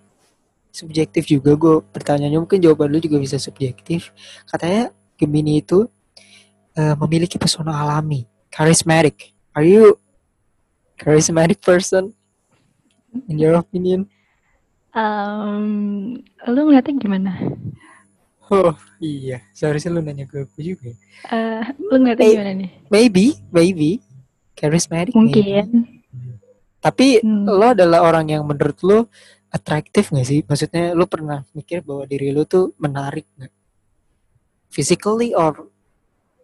subjektif 0.75 1.23
juga 1.23 1.55
gue 1.55 1.75
pertanyaannya 1.87 2.39
mungkin 2.43 2.59
jawaban 2.59 2.91
lu 2.91 2.99
juga 2.99 3.15
bisa 3.19 3.39
subjektif. 3.39 4.11
Katanya 4.43 4.91
Gemini 5.15 5.63
itu 5.63 5.87
eh, 6.75 6.95
memiliki 6.99 7.39
pesona 7.39 7.71
alami, 7.71 8.27
charismatic. 8.51 9.31
Are 9.55 9.63
you 9.63 9.95
charismatic 10.99 11.63
person 11.63 12.11
in 13.31 13.39
your 13.39 13.55
opinion? 13.55 14.11
Um, 14.95 16.19
lu 16.47 16.59
ngeliatnya 16.67 16.99
gimana? 16.99 17.31
Oh 18.51 18.75
iya, 18.99 19.41
seharusnya 19.55 19.95
lu 19.95 20.03
nanya 20.03 20.27
ke 20.27 20.43
aku 20.43 20.59
juga. 20.59 20.91
Eh, 21.31 21.63
lu 21.79 21.95
ngeliatnya 22.03 22.27
gimana 22.35 22.53
nih? 22.53 22.71
Maybe, 22.91 23.25
maybe 23.51 24.03
charismatic. 24.59 25.15
maybe. 25.15 25.94
Tapi 26.85 27.17
Hmm. 27.25 27.49
lo 27.49 27.73
adalah 27.73 28.05
orang 28.05 28.29
yang 28.29 28.45
menurut 28.45 28.77
lo 28.85 28.99
atraktif 29.49 30.13
gak 30.13 30.27
sih? 30.29 30.45
Maksudnya 30.45 30.93
lo 30.93 31.09
pernah 31.09 31.41
mikir 31.57 31.81
bahwa 31.81 32.05
diri 32.05 32.29
lo 32.29 32.45
tuh 32.45 32.77
menarik 32.77 33.25
gak? 33.41 33.49
Physically 34.69 35.33
or 35.33 35.65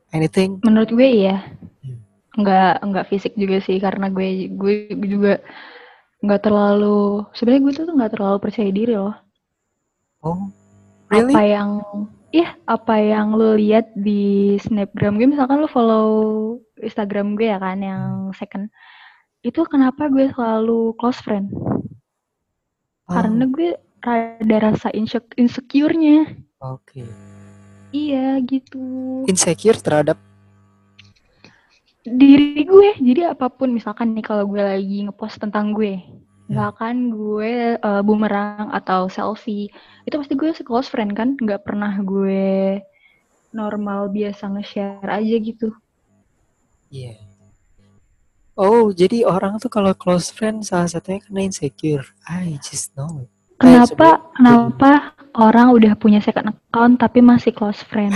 anything? 0.10 0.58
Menurut 0.66 0.90
gue 0.90 1.06
iya. 1.06 1.46
Hmm. 1.86 2.02
Nggak 2.42 2.74
nggak 2.90 3.06
fisik 3.14 3.34
juga 3.38 3.62
sih 3.62 3.78
karena 3.78 4.10
gue 4.10 4.50
gue 4.50 4.98
juga 5.06 5.46
nggak 6.26 6.42
terlalu 6.42 7.28
sebenarnya 7.38 7.62
gue 7.62 7.74
tuh 7.78 7.86
nggak 7.94 8.14
terlalu 8.18 8.38
percaya 8.42 8.72
diri 8.74 8.94
loh. 8.98 9.14
Oh, 10.26 10.50
really? 11.14 11.38
Apa 11.38 11.44
yang 11.46 11.70
Iya, 12.32 12.56
apa 12.64 12.96
yang 12.96 13.36
lu 13.36 13.60
lihat 13.60 13.92
di 13.92 14.56
snapgram 14.64 15.20
gue, 15.20 15.28
misalkan 15.28 15.60
lu 15.60 15.68
follow 15.68 16.08
Instagram 16.80 17.36
gue 17.36 17.52
ya 17.52 17.60
kan, 17.60 17.76
yang 17.84 18.32
second, 18.32 18.72
itu 19.42 19.62
kenapa 19.66 20.06
gue 20.10 20.30
selalu 20.34 20.94
close 21.02 21.22
friend? 21.22 21.50
Oh, 23.10 23.14
Karena 23.18 23.50
gue 23.50 23.74
rada 24.02 24.58
rasa 24.62 24.94
insec- 24.94 25.34
insecure-nya. 25.38 26.30
Oke. 26.62 27.06
Iya, 27.90 28.38
gitu. 28.46 28.82
Insecure 29.26 29.78
terhadap 29.82 30.18
Diri 32.02 32.66
gue, 32.66 32.98
jadi 32.98 33.38
apa 33.38 33.46
pun, 33.54 33.78
misalkan 33.78 34.18
nih 34.18 34.26
kalau 34.26 34.50
gue 34.50 34.58
lagi 34.58 35.06
ngepost 35.06 35.38
tentang 35.38 35.70
gue, 35.78 36.02
misalkan 36.50 37.14
gue 37.14 37.78
eh, 37.78 38.02
bumerang 38.02 38.74
atau 38.74 39.06
selfie, 39.06 39.70
itu 40.10 40.16
pasti 40.18 40.34
gue 40.34 40.50
close 40.66 40.90
friend 40.90 41.14
kan, 41.14 41.38
nggak 41.38 41.62
pernah 41.62 41.94
gue 42.02 42.82
normal 43.54 44.10
biasa 44.10 44.50
nge-share 44.50 45.06
aja 45.06 45.36
gitu. 45.38 45.70
Iya. 46.90 47.31
Oh, 48.60 48.92
jadi 48.92 49.24
orang 49.24 49.56
tuh 49.64 49.72
kalau 49.72 49.96
close 49.96 50.28
friend 50.28 50.68
salah 50.68 50.92
satunya 50.92 51.24
kena 51.24 51.48
insecure. 51.48 52.04
I 52.28 52.60
just 52.60 52.92
know. 53.00 53.32
Kenapa 53.56 54.20
kenapa 54.36 55.16
orang 55.40 55.72
udah 55.72 55.94
punya 55.96 56.20
second 56.20 56.52
account 56.52 57.00
tapi 57.00 57.24
masih 57.24 57.56
close 57.56 57.80
friend? 57.88 58.12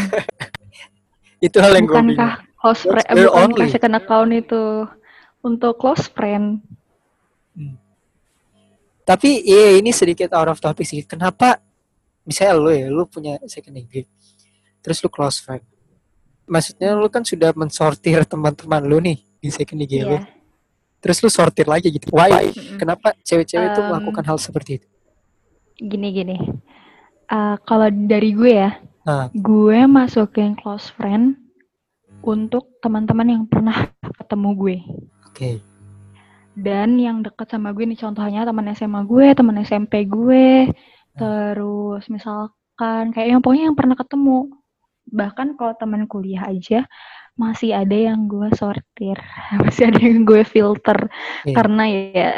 Itu 1.45 1.63
hal 1.63 1.79
yang 1.79 1.87
gue 1.87 1.95
bingung. 1.95 2.19
Bukankah 2.19 2.33
close 2.59 2.83
That's 2.83 2.91
friend 2.91 3.15
eh, 3.15 3.27
bukankah 3.29 3.67
second 3.71 3.95
account 3.95 4.31
itu 4.33 4.63
untuk 5.45 5.73
close 5.77 6.09
friend? 6.09 6.65
Tapi 9.05 9.45
iya 9.45 9.77
ini 9.77 9.93
sedikit 9.93 10.33
out 10.33 10.49
of 10.49 10.57
topic 10.57 10.83
sih. 10.89 11.05
Kenapa 11.05 11.61
misalnya 12.25 12.53
lu 12.57 12.71
ya, 12.73 12.87
lu 12.89 13.05
punya 13.05 13.37
second 13.45 13.77
IG, 13.77 14.09
terus 14.81 14.97
lu 15.05 15.13
close 15.13 15.37
friend. 15.37 15.61
Maksudnya 16.49 16.97
lu 16.97 17.05
kan 17.07 17.21
sudah 17.21 17.53
mensortir 17.53 18.25
teman-teman 18.25 18.81
lu 18.81 18.97
nih 18.97 19.24
di 19.45 19.53
second 19.53 19.85
IG 19.85 20.01
lu. 20.01 20.17
Iya. 20.17 20.25
Terus 20.97 21.21
lu 21.21 21.29
sortir 21.29 21.69
lagi 21.69 21.93
gitu. 21.93 22.09
Why? 22.09 22.49
Mm-mm. 22.49 22.81
Kenapa 22.81 23.13
cewek-cewek 23.21 23.77
itu 23.77 23.81
Um, 23.85 23.87
melakukan 23.93 24.25
hal 24.25 24.37
seperti 24.41 24.81
itu? 24.81 24.87
Gini 25.77 26.09
gini. 26.09 26.37
Eh, 27.25 27.55
kalau 27.61 27.85
dari 27.89 28.33
gue 28.33 28.53
ya, 28.57 28.71
Nah, 29.05 29.29
gue 29.37 29.85
masukin 29.85 30.57
close 30.57 30.89
friend 30.97 31.37
untuk 32.25 32.73
teman-teman 32.81 33.37
yang 33.37 33.43
pernah 33.45 33.93
ketemu 34.17 34.49
gue. 34.57 34.77
oke. 35.29 35.51
Dan 36.57 36.97
yang 36.97 37.21
deket 37.21 37.53
sama 37.53 37.69
gue 37.69 37.85
nih 37.85 38.01
contohnya 38.01 38.47
teman 38.47 38.65
SMA 38.73 39.05
gue, 39.05 39.27
teman 39.37 39.61
SMP 39.61 40.09
gue, 40.09 40.71
terus 41.13 42.01
misalkan 42.09 43.13
kayak 43.13 43.27
yang 43.37 43.41
pokoknya 43.45 43.69
yang 43.69 43.77
pernah 43.77 43.93
ketemu. 43.93 44.49
Bahkan 45.05 45.53
kalau 45.59 45.77
teman 45.77 46.09
kuliah 46.09 46.49
aja 46.49 46.87
masih 47.35 47.75
ada 47.75 47.95
yang 47.95 48.31
gue 48.31 48.47
sortir, 48.55 49.19
masih 49.63 49.91
ada 49.91 49.99
yang 49.99 50.23
gue 50.23 50.41
filter 50.47 51.11
Iya. 51.43 51.55
karena 51.55 51.83
ya 51.87 52.29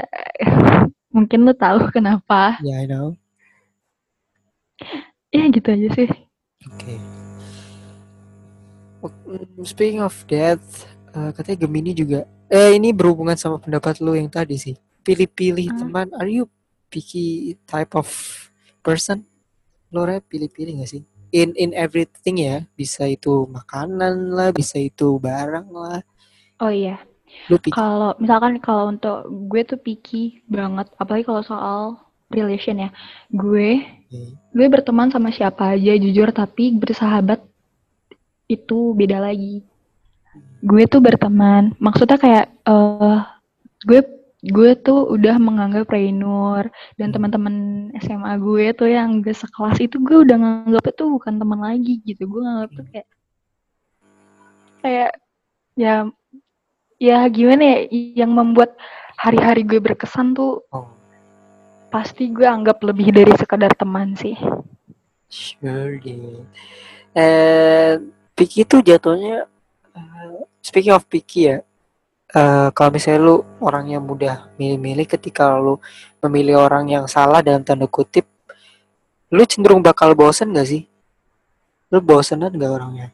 mungkin 1.15 1.45
lu 1.45 1.53
tahu 1.53 1.89
kenapa. 1.93 2.57
Ya, 2.65 2.81
I 2.81 2.89
know. 2.89 3.13
Ya 5.33 5.45
gitu 5.53 5.67
aja 5.69 5.87
sih. 5.93 6.09
Oke. 6.65 6.97
Mm, 9.27 9.63
Speaking 9.63 10.01
of 10.01 10.13
that, 10.27 10.59
eh, 11.13 11.31
katanya 11.33 11.65
Gemini 11.65 11.93
juga. 11.93 12.25
Eh, 12.49 12.75
ini 12.79 12.95
berhubungan 12.95 13.35
sama 13.37 13.59
pendapat 13.61 13.99
lu 13.99 14.15
yang 14.17 14.31
tadi 14.31 14.55
sih. 14.57 14.75
Pilih-pilih 15.05 15.67
Hmm. 15.71 15.79
teman. 15.83 16.07
Are 16.17 16.27
you 16.31 16.47
picky 16.89 17.55
type 17.67 17.93
of 17.93 18.07
person? 18.81 19.23
Lo 19.91 20.03
pilih-pilih 20.03 20.83
gak 20.83 20.91
sih? 20.91 21.03
In 21.31 21.55
in 21.59 21.71
everything 21.75 22.39
ya. 22.39 22.63
Bisa 22.77 23.07
itu 23.07 23.47
makanan 23.49 24.31
lah, 24.31 24.49
bisa 24.55 24.79
itu 24.79 25.19
barang 25.19 25.67
lah. 25.71 26.01
Oh 26.57 26.73
iya, 26.73 26.97
kalau 27.69 28.17
misalkan 28.17 28.57
kalau 28.57 28.89
untuk 28.89 29.29
gue 29.29 29.61
tuh 29.61 29.77
picky 29.77 30.41
banget, 30.49 30.89
apalagi 30.97 31.27
kalau 31.27 31.45
soal 31.45 31.79
relation 32.33 32.81
ya. 32.81 32.89
Gue 33.29 33.85
gue 34.55 34.67
berteman 34.71 35.11
sama 35.11 35.29
siapa 35.35 35.75
aja 35.75 35.93
jujur 35.99 36.31
tapi 36.31 36.71
bersahabat 36.79 37.43
itu 38.47 38.95
beda 38.95 39.19
lagi 39.19 39.67
gue 40.63 40.83
tuh 40.87 41.03
berteman 41.03 41.75
maksudnya 41.77 42.17
kayak 42.17 42.45
eh 42.65 43.19
gue 43.85 43.99
gue 44.45 44.71
tuh 44.77 45.17
udah 45.17 45.41
menganggap 45.41 45.89
Rainur 45.89 46.69
dan 46.93 47.09
teman-teman 47.09 47.89
SMA 47.97 48.37
gue 48.37 48.65
tuh 48.77 48.89
yang 48.89 49.25
gak 49.25 49.33
sekelas 49.33 49.81
itu 49.81 49.97
gue 49.97 50.17
udah 50.21 50.37
nganggap 50.37 50.93
itu 50.93 51.03
bukan 51.09 51.33
teman 51.41 51.59
lagi 51.59 51.93
gitu 52.05 52.29
gue 52.29 52.41
nganggap 52.45 52.69
tuh 52.77 52.85
kayak 52.93 53.07
kayak 54.85 55.11
ya 55.73 55.95
ya 57.01 57.17
gimana 57.33 57.63
ya 57.65 57.77
yang 58.25 58.31
membuat 58.33 58.77
hari-hari 59.17 59.65
gue 59.65 59.81
berkesan 59.81 60.37
tuh 60.37 60.61
Oh, 60.69 60.85
pasti 61.89 62.29
gue 62.29 62.45
anggap 62.45 62.77
lebih 62.85 63.09
dari 63.09 63.33
sekedar 63.33 63.73
teman 63.73 64.13
sih 64.13 64.37
sure 65.27 65.99
deh. 65.99 66.39
And 67.17 68.15
picky 68.37 68.63
itu 68.63 68.79
jatuhnya 68.79 69.49
eh, 69.97 70.39
speaking 70.63 70.95
of 70.95 71.03
picky 71.09 71.51
ya. 71.51 71.66
Eh, 72.31 72.69
kalau 72.75 72.89
misalnya 72.91 73.19
lu 73.23 73.35
orang 73.61 73.85
yang 73.91 74.03
mudah 74.03 74.51
milih-milih 74.57 75.07
ketika 75.07 75.55
lu 75.55 75.79
memilih 76.19 76.59
orang 76.59 76.87
yang 76.87 77.05
salah 77.07 77.39
dalam 77.39 77.63
tanda 77.63 77.87
kutip, 77.87 78.27
lu 79.29 79.43
cenderung 79.47 79.79
bakal 79.79 80.11
bosen 80.15 80.51
gak 80.51 80.67
sih? 80.67 80.83
Lu 81.87 82.03
bosenan 82.03 82.51
gak 82.55 82.71
orangnya? 82.73 83.07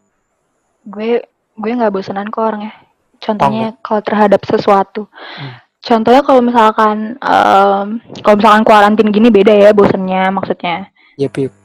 gue 0.84 1.24
gue 1.55 1.72
nggak 1.79 1.96
bosanan 1.96 2.27
kok 2.27 2.43
orangnya 2.43 2.75
contohnya 3.24 3.72
kalau 3.79 4.03
terhadap 4.03 4.43
sesuatu 4.43 5.08
Hmm. 5.39 5.55
contohnya 5.79 6.20
kalau 6.20 6.43
misalkan 6.43 7.15
em, 7.24 7.88
kalau 8.20 8.36
misalkan 8.36 8.67
kuarantin 8.67 9.08
gini 9.08 9.32
beda 9.32 9.55
ya 9.55 9.72
bosennya 9.72 10.27
maksudnya 10.27 10.91
Ya 11.15 11.32
Pip. 11.32 11.55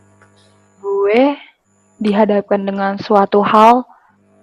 gue 0.79 1.35
dihadapkan 1.99 2.63
dengan 2.63 2.95
suatu 3.03 3.43
hal 3.43 3.83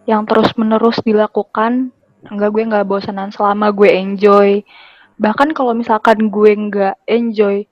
yang 0.04 0.28
terus 0.28 0.52
menerus 0.60 1.00
dilakukan 1.08 1.95
enggak 2.32 2.52
gue 2.54 2.64
nggak 2.66 2.88
bosanan 2.88 3.30
selama 3.30 3.70
gue 3.72 3.90
enjoy 3.90 4.62
bahkan 5.16 5.52
kalau 5.56 5.72
misalkan 5.72 6.28
gue 6.28 6.52
nggak 6.52 6.96
enjoy 7.08 7.64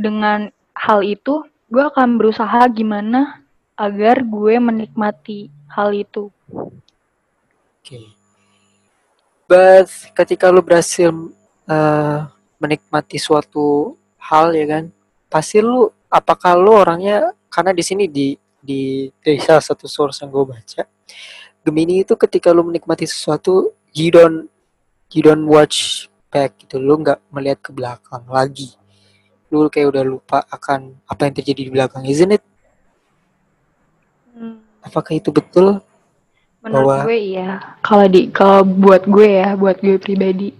dengan 0.00 0.48
hal 0.72 1.04
itu 1.04 1.44
gue 1.70 1.82
akan 1.86 2.18
berusaha 2.18 2.66
gimana 2.72 3.44
agar 3.78 4.20
gue 4.20 4.54
menikmati 4.60 5.48
hal 5.70 5.94
itu. 5.96 6.28
Oke. 7.80 8.12
But 9.46 9.88
ketika 10.12 10.50
lu 10.50 10.60
berhasil 10.60 11.10
uh, 11.66 12.20
menikmati 12.60 13.16
suatu 13.16 13.96
hal 14.20 14.52
ya 14.52 14.66
kan, 14.66 14.84
pasti 15.32 15.62
lu 15.62 15.88
apakah 16.10 16.58
lu 16.58 16.74
orangnya 16.74 17.32
karena 17.48 17.72
di 17.72 17.82
sini 17.86 18.04
di 18.10 18.34
di 18.60 19.08
salah 19.40 19.64
satu 19.64 19.88
source 19.88 20.20
yang 20.20 20.30
gue 20.30 20.44
baca, 20.44 20.82
Gemini 21.64 22.04
itu 22.04 22.14
ketika 22.14 22.52
lu 22.52 22.66
menikmati 22.66 23.08
sesuatu, 23.08 23.72
you 23.94 24.08
don't 24.10 24.48
you 25.10 25.22
don't 25.22 25.46
watch 25.46 26.06
back 26.30 26.54
gitu, 26.62 26.78
lu 26.78 27.02
nggak 27.02 27.18
melihat 27.34 27.58
ke 27.58 27.70
belakang 27.74 28.22
lagi. 28.30 28.74
Lu 29.50 29.66
kayak 29.66 29.90
udah 29.90 30.04
lupa 30.06 30.38
akan 30.46 30.94
apa 31.10 31.26
yang 31.26 31.34
terjadi 31.34 31.60
di 31.66 31.72
belakang, 31.74 32.06
isn't 32.06 32.38
it? 32.38 32.44
Hmm. 34.30 34.62
Apakah 34.80 35.18
itu 35.18 35.34
betul? 35.34 35.82
Menurut 36.62 36.86
Bahwa- 36.86 37.04
gue 37.08 37.18
iya. 37.18 37.50
Kalau 37.82 38.06
di 38.06 38.30
kalau 38.30 38.62
buat 38.62 39.02
gue 39.08 39.28
ya, 39.42 39.58
buat 39.58 39.82
gue 39.82 39.98
pribadi. 39.98 40.54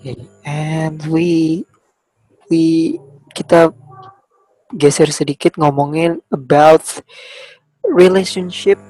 Okay. 0.00 0.16
And 0.48 0.96
we 1.12 1.60
we 2.48 2.96
kita 3.36 3.68
geser 4.72 5.12
sedikit 5.12 5.60
ngomongin 5.60 6.24
about 6.32 6.80
relationship 7.84 8.80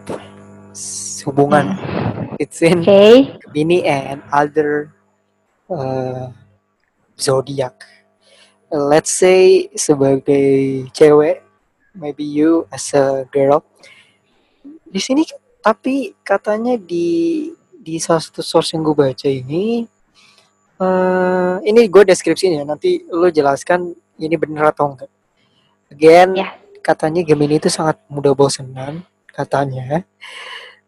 hubungan 1.26 1.76
between 2.38 2.82
Oke. 2.86 3.36
Gemini 3.50 3.84
and 3.84 4.22
other 4.30 4.90
uh, 5.68 6.30
zodiac. 7.18 7.84
Let's 8.70 9.10
say 9.10 9.66
sebagai 9.74 10.86
cewek, 10.94 11.42
maybe 11.92 12.22
you 12.22 12.70
as 12.70 12.94
a 12.94 13.26
girl. 13.28 13.66
Di 14.86 15.02
sini 15.02 15.26
tapi 15.58 16.14
katanya 16.22 16.78
di 16.78 17.50
di 17.74 17.98
salah 17.98 18.22
satu 18.22 18.40
source 18.40 18.72
yang 18.72 18.86
gue 18.86 18.94
baca 18.94 19.28
ini 19.28 19.84
eh 20.80 21.54
ini 21.66 21.80
gue 21.92 22.02
deskripsinya 22.08 22.64
nanti 22.64 23.04
lo 23.12 23.28
jelaskan 23.28 23.92
ini 24.16 24.34
bener 24.38 24.70
atau 24.72 24.94
enggak. 24.96 25.10
Again, 25.90 26.38
Ya. 26.38 26.54
katanya 26.80 27.26
Gemini 27.26 27.58
itu 27.58 27.66
sangat 27.66 27.98
mudah 28.06 28.32
bosenan 28.32 29.02
katanya. 29.44 30.04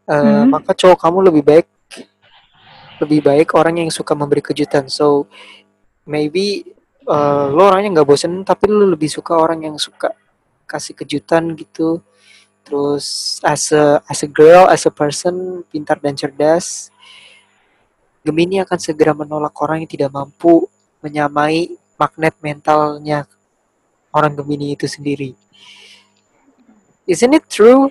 Eh, 0.06 0.12
Hmm. 0.12 0.50
Maka 0.50 0.74
cowok 0.74 0.98
kamu 0.98 1.18
lebih 1.30 1.44
baik 1.46 1.66
lebih 3.02 3.20
baik 3.22 3.48
orang 3.58 3.82
yang 3.86 3.90
suka 3.90 4.14
memberi 4.14 4.42
kejutan. 4.42 4.86
So 4.90 5.26
maybe 6.06 6.66
eh, 7.06 7.46
lo 7.50 7.62
orangnya 7.70 8.00
nggak 8.00 8.08
bosen 8.08 8.42
tapi 8.42 8.66
lo 8.70 8.86
lebih 8.92 9.10
suka 9.10 9.34
orang 9.38 9.66
yang 9.66 9.76
suka 9.78 10.10
kasih 10.66 10.94
kejutan 10.98 11.54
gitu. 11.54 12.02
Terus 12.62 13.38
as 13.42 13.74
a 13.74 13.98
as 14.06 14.22
a 14.22 14.30
girl, 14.30 14.70
as 14.70 14.86
a 14.86 14.92
person 14.94 15.66
pintar 15.70 15.98
dan 15.98 16.14
cerdas, 16.14 16.94
Gemini 18.22 18.62
akan 18.62 18.78
segera 18.78 19.10
menolak 19.12 19.54
orang 19.58 19.82
yang 19.82 19.90
tidak 19.90 20.10
mampu 20.14 20.70
menyamai 21.02 21.74
magnet 21.98 22.34
mentalnya 22.38 23.26
orang 24.14 24.38
Gemini 24.38 24.78
itu 24.78 24.86
sendiri. 24.86 25.34
Isn't 27.02 27.34
it 27.34 27.50
true? 27.50 27.90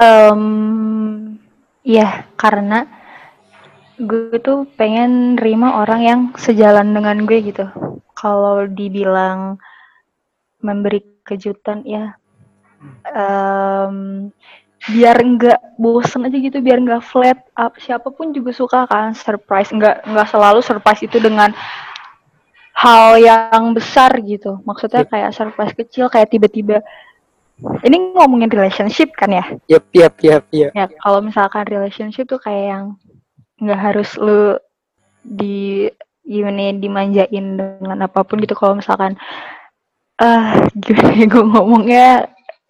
Em, 0.00 0.42
iya, 1.84 2.24
karena 2.40 2.88
gue 4.00 4.40
tuh 4.40 4.64
pengen 4.80 5.36
nerima 5.36 5.84
orang 5.84 6.00
yang 6.00 6.20
sejalan 6.40 6.96
dengan 6.96 7.28
gue 7.28 7.38
gitu. 7.44 7.68
Kalau 8.16 8.64
dibilang 8.64 9.60
memberi 10.64 11.04
kejutan 11.24 11.84
ya, 11.84 12.16
em, 13.12 14.28
biar 14.88 15.16
nggak 15.20 15.76
bosen 15.76 16.24
aja 16.24 16.36
gitu, 16.40 16.64
biar 16.64 16.80
nggak 16.80 17.04
flat. 17.04 17.36
Up, 17.60 17.76
siapa 17.76 18.08
pun 18.08 18.32
juga 18.32 18.56
suka 18.56 18.88
kan 18.88 19.12
surprise. 19.12 19.68
Nggak 19.68 20.08
nggak 20.08 20.28
selalu 20.32 20.60
surprise 20.64 21.04
itu 21.04 21.20
dengan 21.20 21.52
hal 22.72 23.20
yang 23.20 23.76
besar 23.76 24.16
gitu. 24.24 24.64
Maksudnya 24.64 25.04
Yep. 25.04 25.10
kayak 25.12 25.30
surprise 25.36 25.74
kecil, 25.76 26.08
kayak 26.08 26.32
tiba-tiba. 26.32 26.80
Ini 27.60 27.96
ngomongin 28.12 28.48
relationship 28.48 29.12
kan 29.12 29.30
ya? 29.30 29.44
Yap, 29.66 29.84
yap, 29.92 30.14
yap, 30.20 30.44
yap. 30.50 30.70
ya 30.72 30.86
kalau 30.98 31.20
misalkan 31.20 31.64
relationship 31.64 32.24
tuh 32.24 32.36
kayak 32.36 32.64
yang 32.70 32.84
nggak 33.58 33.76
harus 33.78 34.16
lu 34.16 34.56
di 35.20 35.84
gimana 36.22 36.72
dimanjain 36.72 37.28
dengan 37.56 37.98
apa 38.00 38.22
pun 38.22 38.38
gitu 38.38 38.54
kalau 38.54 38.78
misalkan 38.78 39.18
ah 40.16 40.56
gimana 40.74 41.12
ya 41.12 41.26
gue 41.26 41.44
ngomongnya 41.44 42.08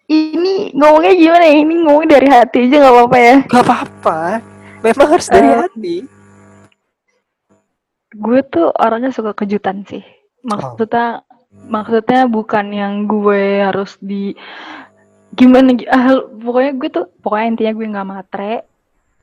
ini 0.07 0.71
ngomongnya 0.73 1.13
gimana 1.13 1.43
ya 1.45 1.55
ini 1.57 1.75
ngomong 1.79 2.05
dari 2.05 2.27
hati 2.27 2.67
aja 2.67 2.75
nggak 2.81 2.91
apa-apa 2.93 3.17
ya 3.17 3.35
Gak 3.45 3.63
apa-apa. 3.63 4.17
Memang 4.81 5.07
harus 5.07 5.27
dari 5.27 5.47
Eh, 5.47 5.57
hati. 5.61 5.95
gue 8.11 8.39
tuh 8.43 8.67
orangnya 8.75 9.07
suka 9.09 9.31
kejutan 9.31 9.87
sih 9.87 10.03
maksudnya 10.43 11.23
maksudnya 11.51 12.25
bukan 12.25 12.65
yang 12.69 12.93
gue 13.05 13.59
harus 13.61 13.99
di 13.99 14.31
gimana 15.31 15.71
gi- 15.71 15.87
ah, 15.87 16.19
pokoknya 16.23 16.71
gue 16.73 16.89
tuh 16.89 17.05
pokoknya 17.19 17.47
intinya 17.47 17.73
gue 17.73 17.87
nggak 17.87 18.09
matre 18.09 18.53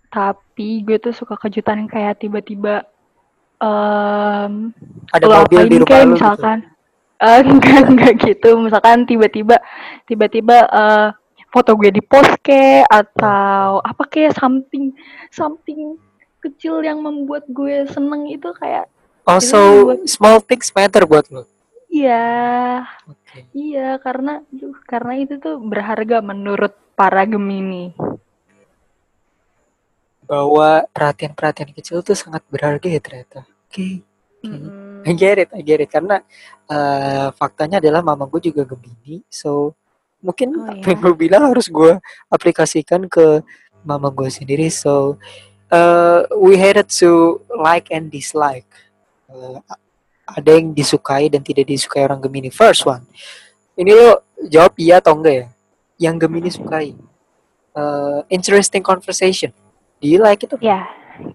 tapi 0.09 0.81
gue 0.81 0.97
tuh 0.99 1.13
suka 1.13 1.37
kejutan 1.37 1.85
yang 1.85 1.91
kayak 1.91 2.17
tiba-tiba 2.19 2.85
em 3.59 4.73
Ada 5.11 5.25
lo 5.25 5.35
mobil 5.43 5.61
di 5.67 5.77
rumah 5.77 5.89
kayak 5.89 6.05
lu 6.05 6.09
gitu. 6.09 6.17
misalkan 6.17 6.59
eh, 7.25 7.41
enggak 7.43 7.83
enggak 7.89 8.15
gitu 8.23 8.51
misalkan 8.57 8.99
tiba-tiba 9.05 9.57
tiba-tiba 10.05 10.57
eh, 10.65 11.09
foto 11.49 11.75
gue 11.75 11.91
di 11.91 12.01
post 12.01 12.39
ke 12.41 12.85
atau 12.85 13.81
apa 13.81 14.03
kayak 14.07 14.33
something 14.33 14.93
something 15.29 15.97
kecil 16.39 16.81
yang 16.81 17.01
membuat 17.01 17.45
gue 17.49 17.85
seneng 17.87 18.29
itu 18.29 18.49
kayak 18.55 18.87
Itu 19.27 19.61
buat- 19.85 20.07
small 20.07 20.39
things 20.41 20.73
matter 20.73 21.05
buat 21.05 21.29
lo. 21.29 21.45
Iya 21.99 22.25
Oke. 23.11 23.39
iya 23.55 23.99
karena 23.99 24.43
aduh, 24.47 24.77
karena 24.87 25.13
itu 25.19 25.35
tuh 25.43 25.59
berharga 25.59 26.23
menurut 26.23 26.73
para 26.95 27.27
Gemini 27.27 27.91
Bahwa 30.29 30.85
perhatian-perhatian 30.93 31.73
kecil 31.73 32.05
tuh 32.05 32.13
sangat 32.13 32.45
berharga 32.53 32.85
ya 32.85 33.01
ternyata. 33.01 33.49
Oke. 33.65 34.05
Oke. 34.45 34.45
Mm-mm. 34.45 35.01
I 35.09 35.13
get 35.17 35.41
it, 35.41 35.49
I 35.57 35.65
get 35.65 35.81
it. 35.81 35.89
Karena 35.89 36.21
eh, 36.69 37.29
faktanya 37.33 37.81
adalah 37.81 38.05
mama 38.05 38.29
gue 38.29 38.53
juga 38.53 38.69
Gemini. 38.69 39.25
So, 39.33 39.73
mungkin 40.21 40.53
Oh, 40.53 40.69
apa 40.69 40.85
ya. 40.85 40.93
yang 40.93 41.01
gue 41.01 41.15
bilang 41.17 41.43
harus 41.49 41.73
gue 41.73 41.97
aplikasikan 42.29 43.09
ke 43.09 43.41
mama 43.89 44.13
gue 44.13 44.29
sendiri. 44.29 44.69
So, 44.69 45.17
eh, 45.73 46.29
we 46.37 46.61
headed 46.61 46.93
to 47.01 47.41
like 47.57 47.89
and 47.89 48.13
dislike. 48.13 48.69
Eh, 49.33 49.57
ada 50.29 50.51
yang 50.61 50.77
disukai 50.77 51.33
dan 51.33 51.41
tidak 51.41 51.65
disukai 51.65 52.05
orang 52.05 52.21
Gemini. 52.21 52.53
First 52.53 52.85
one. 52.85 53.09
Ini 53.79 53.91
lo 53.95 54.27
jawab 54.45 54.77
iya 54.77 55.01
atau 55.01 55.17
enggak 55.17 55.35
ya? 55.35 55.47
Yang 56.11 56.17
Gemini 56.27 56.51
sukai. 56.53 56.89
Eh, 57.79 58.21
interesting 58.29 58.85
conversation. 58.85 59.55
Do 59.99 60.07
you 60.07 60.21
like 60.21 60.45
it? 60.45 60.53
ya 60.63 60.87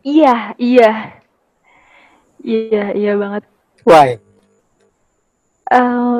iya 0.03 0.55
iya 0.55 0.91
iya 2.39 2.85
iya 2.95 3.13
banget 3.19 3.43
Why? 3.83 4.15
Eh, 5.67 6.19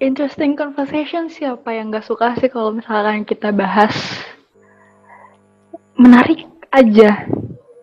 interesting 0.00 0.60
conversation 0.60 1.32
siapa 1.32 1.72
yang 1.72 1.88
nggak 1.88 2.04
suka 2.04 2.36
sih 2.36 2.52
kalau 2.52 2.76
misalkan 2.76 3.24
kita 3.24 3.48
bahas 3.48 3.92
menarik 5.96 6.44
aja 6.68 7.24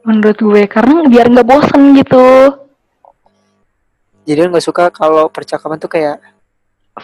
menurut 0.06 0.38
gue 0.38 0.64
karena 0.70 1.10
biar 1.10 1.26
nggak 1.34 1.48
bosen 1.50 1.98
gitu 1.98 2.26
Jadi 4.28 4.40
nggak 4.52 4.66
suka 4.66 4.92
kalau 4.92 5.32
percakapan 5.32 5.80
tuh 5.80 5.88
kayak 5.88 6.20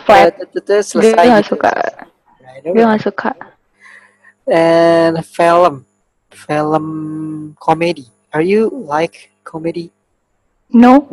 flat 0.03 0.35
selesai 0.83 1.23
nggak 1.23 1.45
gitu. 1.47 1.55
suka 1.55 1.71
gue 2.63 2.71
away. 2.75 2.83
nggak 2.83 3.03
suka 3.07 3.31
And 4.43 5.23
film, 5.23 5.87
film 6.27 6.85
komedi. 7.55 8.11
Are 8.35 8.43
you 8.43 8.67
like 8.67 9.31
comedy? 9.47 9.87
no 10.67 11.07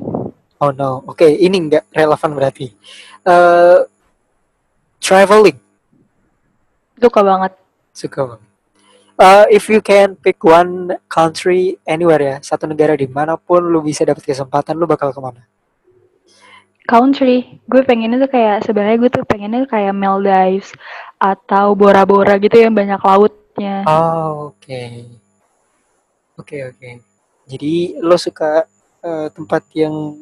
Oh 0.59 0.75
no, 0.75 1.07
oke 1.07 1.25
ini 1.25 1.70
nggak 1.70 1.94
relevan 1.94 2.31
berarti. 2.35 2.75
Eh 3.25 3.79
traveling, 4.99 5.57
suka 6.99 7.20
banget 7.23 7.53
suka 7.94 8.20
banget. 8.35 8.51
Eh, 9.20 9.46
if 9.53 9.68
you 9.68 9.85
can 9.85 10.16
pick 10.16 10.40
one 10.40 10.96
country 11.05 11.77
anywhere 11.85 12.25
ya, 12.25 12.37
satu 12.40 12.64
negara 12.64 12.96
di 12.96 13.05
mana 13.05 13.37
pun 13.37 13.61
lu 13.61 13.85
bisa 13.85 14.01
dapat 14.01 14.25
kesempatan, 14.25 14.73
lu 14.81 14.88
bakal 14.88 15.12
ke 15.12 15.20
mana? 15.20 15.44
Country 16.90 17.62
gue 17.70 17.83
pengennya 17.87 18.26
tuh 18.26 18.31
kayak 18.35 18.66
sebenarnya 18.66 18.98
gue 18.98 19.11
tuh 19.14 19.22
pengennya 19.22 19.62
kayak 19.70 19.94
Maldives 19.94 20.74
atau 21.22 21.79
Bora 21.79 22.03
Bora 22.03 22.35
gitu 22.42 22.59
yang 22.59 22.74
banyak 22.74 22.98
lautnya 22.98 23.87
Oh, 23.87 24.55
oke. 24.55 24.83
Oke, 26.40 26.57
oke. 26.64 26.90
Jadi 27.44 27.98
lo 28.00 28.16
suka 28.16 28.64
eh, 29.05 29.29
tempat 29.31 29.62
yang 29.76 30.16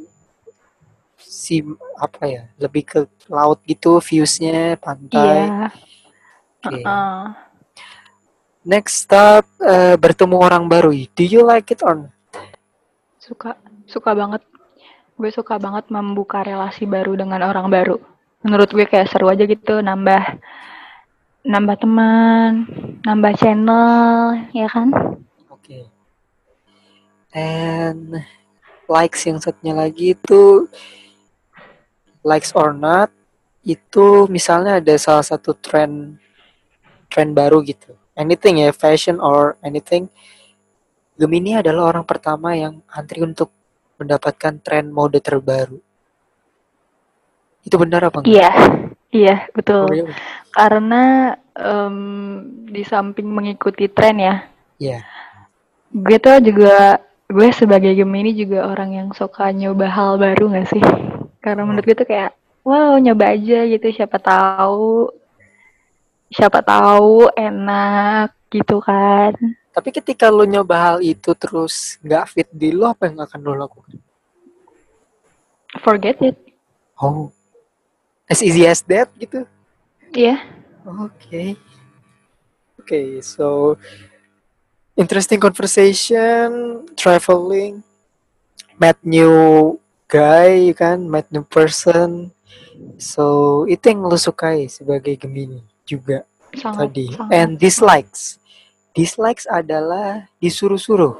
si 1.18 1.60
apa 2.00 2.24
ya 2.26 2.42
lebih 2.58 2.82
ke 2.82 3.00
laut 3.30 3.60
gitu 3.68 4.00
viewsnya 4.02 4.74
pantai 4.80 5.46
Iya. 5.46 5.68
Oke. 6.66 6.82
Heeh. 6.82 7.20
next 8.66 9.06
step 9.06 9.46
eh, 9.62 9.94
bertemu 9.94 10.36
orang 10.36 10.66
baru 10.66 10.90
do 11.14 11.22
you 11.22 11.46
like 11.46 11.70
it 11.70 11.80
or 11.86 11.94
not? 11.94 12.12
Suka, 13.22 13.54
suka 13.86 14.16
banget. 14.16 14.40
Gue 15.18 15.34
suka 15.34 15.58
banget 15.58 15.90
membuka 15.90 16.46
relasi 16.46 16.86
baru 16.86 17.18
dengan 17.18 17.42
orang 17.42 17.66
baru. 17.66 17.98
Menurut 18.46 18.70
gue 18.70 18.86
kayak 18.86 19.10
seru 19.10 19.26
aja 19.26 19.42
gitu, 19.50 19.82
nambah 19.82 20.38
nambah 21.42 21.76
teman, 21.82 22.70
nambah 23.02 23.32
channel, 23.34 24.38
ya 24.54 24.70
kan? 24.70 24.94
Oke. 25.50 25.90
And 27.34 28.22
likes 28.86 29.26
yang 29.26 29.42
satunya 29.42 29.74
lagi 29.74 30.14
itu 30.14 30.70
likes 32.22 32.54
or 32.54 32.70
not 32.70 33.10
itu 33.66 34.30
misalnya 34.30 34.78
ada 34.78 34.94
salah 34.96 35.26
satu 35.26 35.50
tren 35.58 36.22
tren 37.10 37.34
baru 37.34 37.58
gitu. 37.66 37.90
Anything 38.14 38.62
ya, 38.62 38.70
fashion 38.70 39.18
or 39.18 39.58
anything. 39.66 40.06
Gemini 41.18 41.58
adalah 41.58 41.90
orang 41.90 42.06
pertama 42.06 42.54
yang 42.54 42.78
antri 42.86 43.18
untuk 43.18 43.50
mendapatkan 43.98 44.54
tren 44.62 44.88
mode 44.88 45.18
terbaru. 45.18 45.78
Itu 47.66 47.76
benar 47.76 48.08
apa 48.08 48.22
enggak? 48.22 48.30
Iya, 48.32 48.50
iya 49.12 49.36
betul. 49.52 49.84
Oh, 49.84 49.92
iya. 49.92 50.08
Karena 50.54 51.34
em, 51.52 51.96
di 52.70 52.82
samping 52.86 53.28
mengikuti 53.28 53.90
tren 53.90 54.16
ya, 54.18 54.34
Iya. 54.78 55.02
gue 55.90 56.16
tuh 56.22 56.38
juga 56.40 57.02
gue 57.28 57.48
sebagai 57.52 57.92
Gemini 57.92 58.32
juga 58.32 58.64
orang 58.70 58.94
yang 58.94 59.08
suka 59.12 59.50
nyoba 59.52 59.90
hal 59.90 60.16
baru 60.16 60.54
gak 60.54 60.68
sih? 60.72 60.84
Karena 61.42 61.66
menurut 61.66 61.84
gue 61.84 61.96
tuh 61.98 62.08
kayak 62.08 62.32
wow 62.62 62.96
nyoba 62.96 63.34
aja 63.34 63.66
gitu 63.66 63.86
siapa 63.92 64.16
tahu 64.22 65.12
siapa 66.28 66.60
tahu 66.62 67.28
enak 67.34 68.32
gitu 68.48 68.80
kan. 68.80 69.34
Tapi 69.78 69.94
ketika 69.94 70.26
lo 70.26 70.42
nyoba 70.42 70.74
hal 70.74 70.98
itu 71.06 71.30
terus 71.38 72.02
nggak 72.02 72.24
fit 72.34 72.50
di 72.50 72.74
lo, 72.74 72.90
apa 72.90 73.06
yang 73.06 73.22
akan 73.22 73.38
lo 73.46 73.54
lakukan? 73.54 73.94
Forget 75.86 76.18
it. 76.18 76.34
Oh, 76.98 77.30
as 78.26 78.42
easy 78.42 78.66
as 78.66 78.82
that 78.90 79.06
gitu. 79.14 79.46
Iya. 80.10 80.42
Okay. 80.82 81.54
Okay, 82.82 83.22
so 83.22 83.78
interesting 84.98 85.38
conversation, 85.38 86.82
traveling, 86.98 87.86
met 88.82 88.98
new 89.06 89.78
guy 90.10 90.74
kan, 90.74 91.06
met 91.06 91.30
new 91.30 91.46
person. 91.46 92.34
So 92.98 93.62
itu 93.70 93.94
yang 93.94 94.02
lo 94.02 94.18
sukai 94.18 94.66
sebagai 94.66 95.14
Gemini 95.14 95.62
juga 95.86 96.26
sangat, 96.50 96.90
tadi. 96.90 97.06
sangat. 97.14 97.30
And 97.30 97.50
dislikes, 97.62 98.42
dislikes 98.98 99.46
adalah 99.46 100.26
disuruh-suruh. 100.42 101.14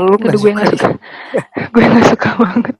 Lo 0.00 0.14
nggak 0.16 0.32
Aduh, 0.32 0.40
gue 0.40 0.52
nggak 0.54 0.70
suka. 0.72 0.88
gue 1.74 1.82
nggak 1.84 2.06
suka 2.14 2.28
banget. 2.38 2.74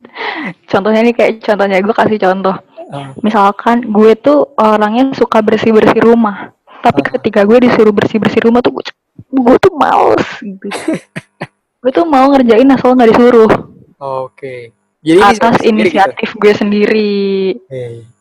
Contohnya 0.64 1.00
nih 1.04 1.14
kayak 1.14 1.32
contohnya 1.42 1.78
gue 1.82 1.94
kasih 1.94 2.18
contoh. 2.22 2.56
Ah, 2.88 3.12
Misalkan 3.20 3.84
gue 3.84 4.16
tuh 4.16 4.48
orangnya 4.56 5.12
suka 5.12 5.44
bersih 5.44 5.76
bersih 5.76 6.00
rumah, 6.00 6.54
tapi 6.80 7.04
Ah. 7.04 7.08
ketika 7.18 7.44
gue 7.44 7.68
disuruh 7.68 7.92
bersih 7.92 8.16
bersih 8.16 8.40
rumah 8.46 8.64
tuh 8.64 8.78
gue, 8.78 8.84
gue 9.28 9.56
tuh 9.60 9.72
males 9.76 10.24
gitu. 10.40 10.70
gue 11.84 11.90
tuh 11.92 12.06
mau 12.08 12.32
ngerjain 12.32 12.66
asal 12.72 12.96
nggak 12.96 13.10
disuruh 13.12 13.50
Oke. 13.98 14.72
Jadi 15.02 15.20
atas 15.20 15.62
inisiatif 15.62 15.66
gitu? 15.66 15.70
inisiatif 15.70 16.28
gue 16.38 16.52
sendiri. 16.54 17.14
Oke. 17.60 18.17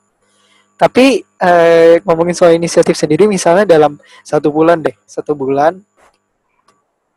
Tapi 0.78 1.26
eh, 1.26 1.98
ngomongin 2.06 2.38
soal 2.38 2.54
inisiatif 2.54 2.94
sendiri, 2.94 3.26
misalnya 3.26 3.66
dalam 3.66 3.98
satu 4.22 4.54
bulan 4.54 4.86
deh, 4.86 4.94
satu 5.10 5.34
bulan, 5.34 5.74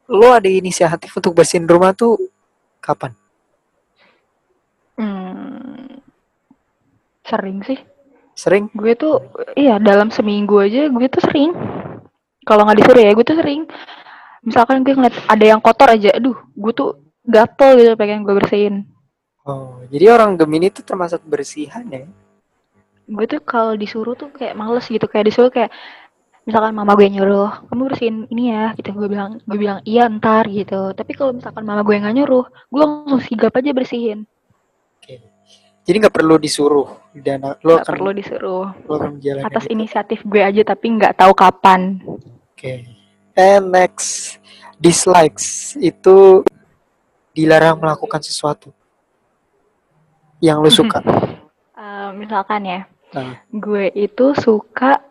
lo 0.09 0.33
ada 0.33 0.49
inisiatif 0.49 1.12
untuk 1.12 1.37
bersihin 1.37 1.68
rumah 1.68 1.92
tuh 1.92 2.16
kapan? 2.81 3.12
Hmm, 4.96 6.01
sering 7.29 7.61
sih. 7.68 7.79
Sering? 8.33 8.73
Gue 8.73 8.96
tuh 8.96 9.20
iya 9.53 9.77
dalam 9.77 10.09
seminggu 10.09 10.57
aja 10.64 10.88
gue 10.88 11.07
tuh 11.12 11.20
sering. 11.20 11.53
Kalau 12.49 12.64
nggak 12.64 12.81
disuruh 12.81 13.03
ya 13.05 13.12
gue 13.12 13.27
tuh 13.29 13.37
sering. 13.37 13.68
Misalkan 14.40 14.81
gue 14.81 14.96
ngeliat 14.96 15.16
ada 15.29 15.44
yang 15.44 15.61
kotor 15.61 15.92
aja, 15.92 16.16
aduh, 16.16 16.37
gue 16.57 16.73
tuh 16.73 16.96
gatel 17.29 17.77
gitu 17.77 17.92
pengen 18.01 18.25
gue 18.25 18.33
bersihin. 18.33 18.88
Oh, 19.44 19.85
jadi 19.92 20.16
orang 20.16 20.40
Gemini 20.40 20.73
itu 20.73 20.81
termasuk 20.81 21.20
bersihan 21.29 21.85
ya? 21.92 22.09
Gue 23.11 23.27
tuh 23.27 23.42
kalau 23.42 23.75
disuruh 23.75 24.14
tuh 24.14 24.31
kayak 24.31 24.55
males 24.55 24.87
gitu, 24.87 25.03
kayak 25.05 25.27
disuruh 25.27 25.51
kayak 25.51 25.75
misalkan 26.46 26.73
mama 26.73 26.94
gue 26.94 27.11
nyuruh, 27.11 27.66
kamu 27.68 27.83
bersihin 27.90 28.16
ini 28.31 28.55
ya, 28.55 28.73
gitu 28.75 28.94
gue 28.94 29.09
bilang 29.11 29.42
gue 29.42 29.59
bilang 29.59 29.83
iya 29.85 30.07
ntar 30.07 30.46
gitu. 30.46 30.94
Tapi 30.94 31.12
kalau 31.12 31.35
misalkan 31.35 31.66
mama 31.66 31.83
gue 31.83 31.99
nggak 31.99 32.14
nyuruh, 32.16 32.46
gue 32.46 32.81
langsung 32.81 33.20
sigap 33.20 33.53
aja 33.59 33.75
bersihin. 33.75 34.25
Oke. 34.96 35.18
Jadi 35.83 35.96
nggak 36.07 36.14
perlu 36.14 36.38
disuruh 36.38 36.87
dan 37.18 37.42
lo 37.42 37.75
Nggak 37.77 37.83
akan 37.83 37.92
perlu 37.99 38.11
disuruh. 38.14 38.66
lo 38.87 38.92
akan 38.94 39.12
Atas 39.42 39.64
itu. 39.66 39.75
inisiatif 39.75 40.23
gue 40.23 40.38
aja 40.40 40.62
tapi 40.62 40.87
nggak 40.94 41.18
tahu 41.18 41.33
kapan. 41.35 41.99
Oke. 42.55 42.87
And 43.35 43.75
next, 43.75 44.38
dislikes 44.77 45.75
itu 45.77 46.46
dilarang 47.31 47.79
melakukan 47.79 48.23
sesuatu 48.23 48.70
yang 50.38 50.62
lo 50.62 50.70
suka. 50.70 51.03
Eh, 51.81 52.11
misalkan 52.12 52.61
ya, 52.61 52.85
Nah, 53.11 53.42
gue 53.51 53.90
itu 53.99 54.27
suka 54.38 55.03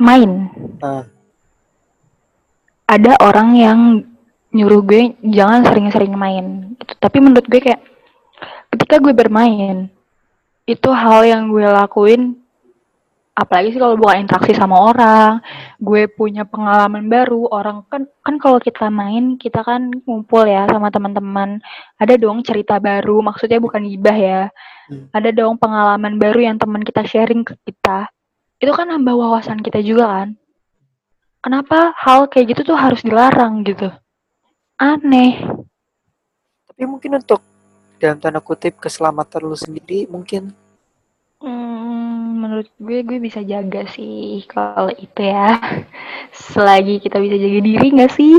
main. 0.00 0.48
nah, 0.80 1.04
Ada 2.88 3.20
orang 3.20 3.48
yang 3.52 3.80
nyuruh 4.56 4.80
gue 4.80 5.02
jangan 5.20 5.60
sering-sering 5.68 6.16
main. 6.16 6.72
Gitu. 6.80 6.92
Tapi 6.96 7.18
menurut 7.20 7.44
gue 7.44 7.60
kayak 7.60 7.84
ketika 8.72 8.96
gue 8.96 9.12
bermain 9.12 9.92
itu 10.64 10.88
hal 10.92 11.24
yang 11.24 11.52
gue 11.52 11.64
lakuin 11.64 12.36
apalagi 13.38 13.70
sih 13.70 13.78
kalau 13.78 13.94
bukan 13.94 14.26
interaksi 14.26 14.50
sama 14.50 14.74
orang, 14.90 15.38
gue 15.78 16.10
punya 16.10 16.42
pengalaman 16.42 17.06
baru. 17.06 17.46
Orang 17.54 17.86
kan 17.86 18.10
kan 18.26 18.42
kalau 18.42 18.58
kita 18.58 18.90
main 18.90 19.38
kita 19.38 19.62
kan 19.62 19.94
ngumpul 20.02 20.42
ya 20.42 20.66
sama 20.66 20.90
teman-teman. 20.90 21.62
Ada 22.02 22.18
dong 22.18 22.42
cerita 22.42 22.82
baru, 22.82 23.22
maksudnya 23.22 23.62
bukan 23.62 23.86
gibah 23.86 24.18
ya. 24.18 24.42
Hmm. 24.90 25.06
Ada 25.14 25.30
dong 25.30 25.54
pengalaman 25.62 26.18
baru 26.18 26.50
yang 26.50 26.56
teman 26.58 26.82
kita 26.82 27.06
sharing 27.06 27.46
ke 27.46 27.54
kita. 27.62 28.10
Itu 28.58 28.74
kan 28.74 28.90
nambah 28.90 29.14
wawasan 29.14 29.62
kita 29.62 29.78
juga 29.86 30.10
kan. 30.10 30.28
Kenapa 31.38 31.94
hal 31.94 32.26
kayak 32.26 32.58
gitu 32.58 32.74
tuh 32.74 32.76
harus 32.76 33.06
dilarang 33.06 33.62
gitu? 33.62 33.94
Aneh. 34.78 35.38
tapi 36.70 36.86
mungkin 36.86 37.18
untuk 37.18 37.42
dalam 37.98 38.22
tanda 38.22 38.38
kutip 38.38 38.78
keselamatan 38.78 39.50
lo 39.50 39.58
sendiri 39.58 40.06
mungkin 40.06 40.54
Hmm, 41.38 42.42
menurut 42.42 42.66
gue 42.82 43.06
gue 43.06 43.18
bisa 43.22 43.46
jaga 43.46 43.86
sih 43.94 44.42
kalau 44.50 44.90
itu 44.90 45.22
ya. 45.22 45.54
Selagi 46.50 46.98
kita 46.98 47.22
bisa 47.22 47.38
jaga 47.38 47.60
diri 47.62 47.86
nggak 47.94 48.12
sih? 48.14 48.34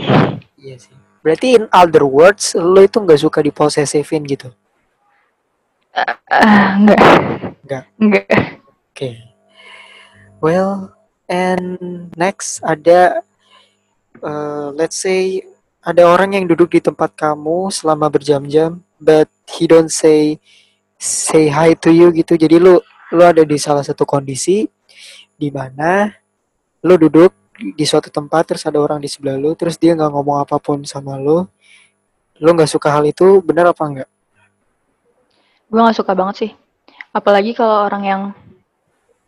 iya 0.60 0.76
sih. 0.76 0.92
Berarti 1.24 1.56
in 1.56 1.66
other 1.72 2.04
words 2.04 2.56
lo 2.60 2.84
itu 2.84 3.00
nggak 3.00 3.22
suka 3.24 3.40
diposesifin 3.40 4.24
gitu. 4.28 4.52
Ah, 6.28 6.76
enggak. 6.76 7.00
Nggak. 7.64 7.84
Enggak. 8.00 8.28
Oke. 8.92 9.10
Well, 10.40 10.96
and 11.28 11.76
next 12.16 12.64
ada 12.64 13.24
uh, 14.24 14.72
let's 14.76 15.00
say 15.00 15.44
ada 15.84 16.04
orang 16.04 16.36
yang 16.36 16.46
duduk 16.48 16.76
di 16.76 16.84
tempat 16.84 17.16
kamu 17.16 17.72
selama 17.72 18.12
berjam-jam, 18.12 18.84
but 19.00 19.32
he 19.48 19.68
don't 19.68 19.92
say 19.92 20.40
say 21.00 21.48
hi 21.48 21.72
to 21.80 21.90
you 21.90 22.12
gitu. 22.12 22.36
Jadi 22.36 22.60
lu 22.60 22.76
lu 23.16 23.24
ada 23.24 23.42
di 23.42 23.56
salah 23.56 23.82
satu 23.82 24.04
kondisi 24.04 24.68
di 25.40 25.50
mana 25.50 26.12
lu 26.84 27.00
duduk 27.00 27.32
di 27.56 27.88
suatu 27.88 28.12
tempat 28.12 28.44
terus 28.54 28.68
ada 28.68 28.78
orang 28.80 29.00
di 29.00 29.08
sebelah 29.08 29.40
lu 29.40 29.56
terus 29.56 29.80
dia 29.80 29.96
nggak 29.96 30.12
ngomong 30.12 30.44
apa 30.44 30.60
pun 30.60 30.84
sama 30.84 31.16
lu 31.20 31.48
lu 32.40 32.50
nggak 32.56 32.72
suka 32.72 32.88
hal 32.88 33.04
itu 33.04 33.44
benar 33.44 33.68
apa 33.72 33.84
enggak 33.84 34.10
Gue 35.70 35.80
nggak 35.86 35.98
suka 36.02 36.18
banget 36.18 36.36
sih. 36.36 36.52
Apalagi 37.14 37.54
kalau 37.54 37.86
orang 37.86 38.04
yang 38.04 38.22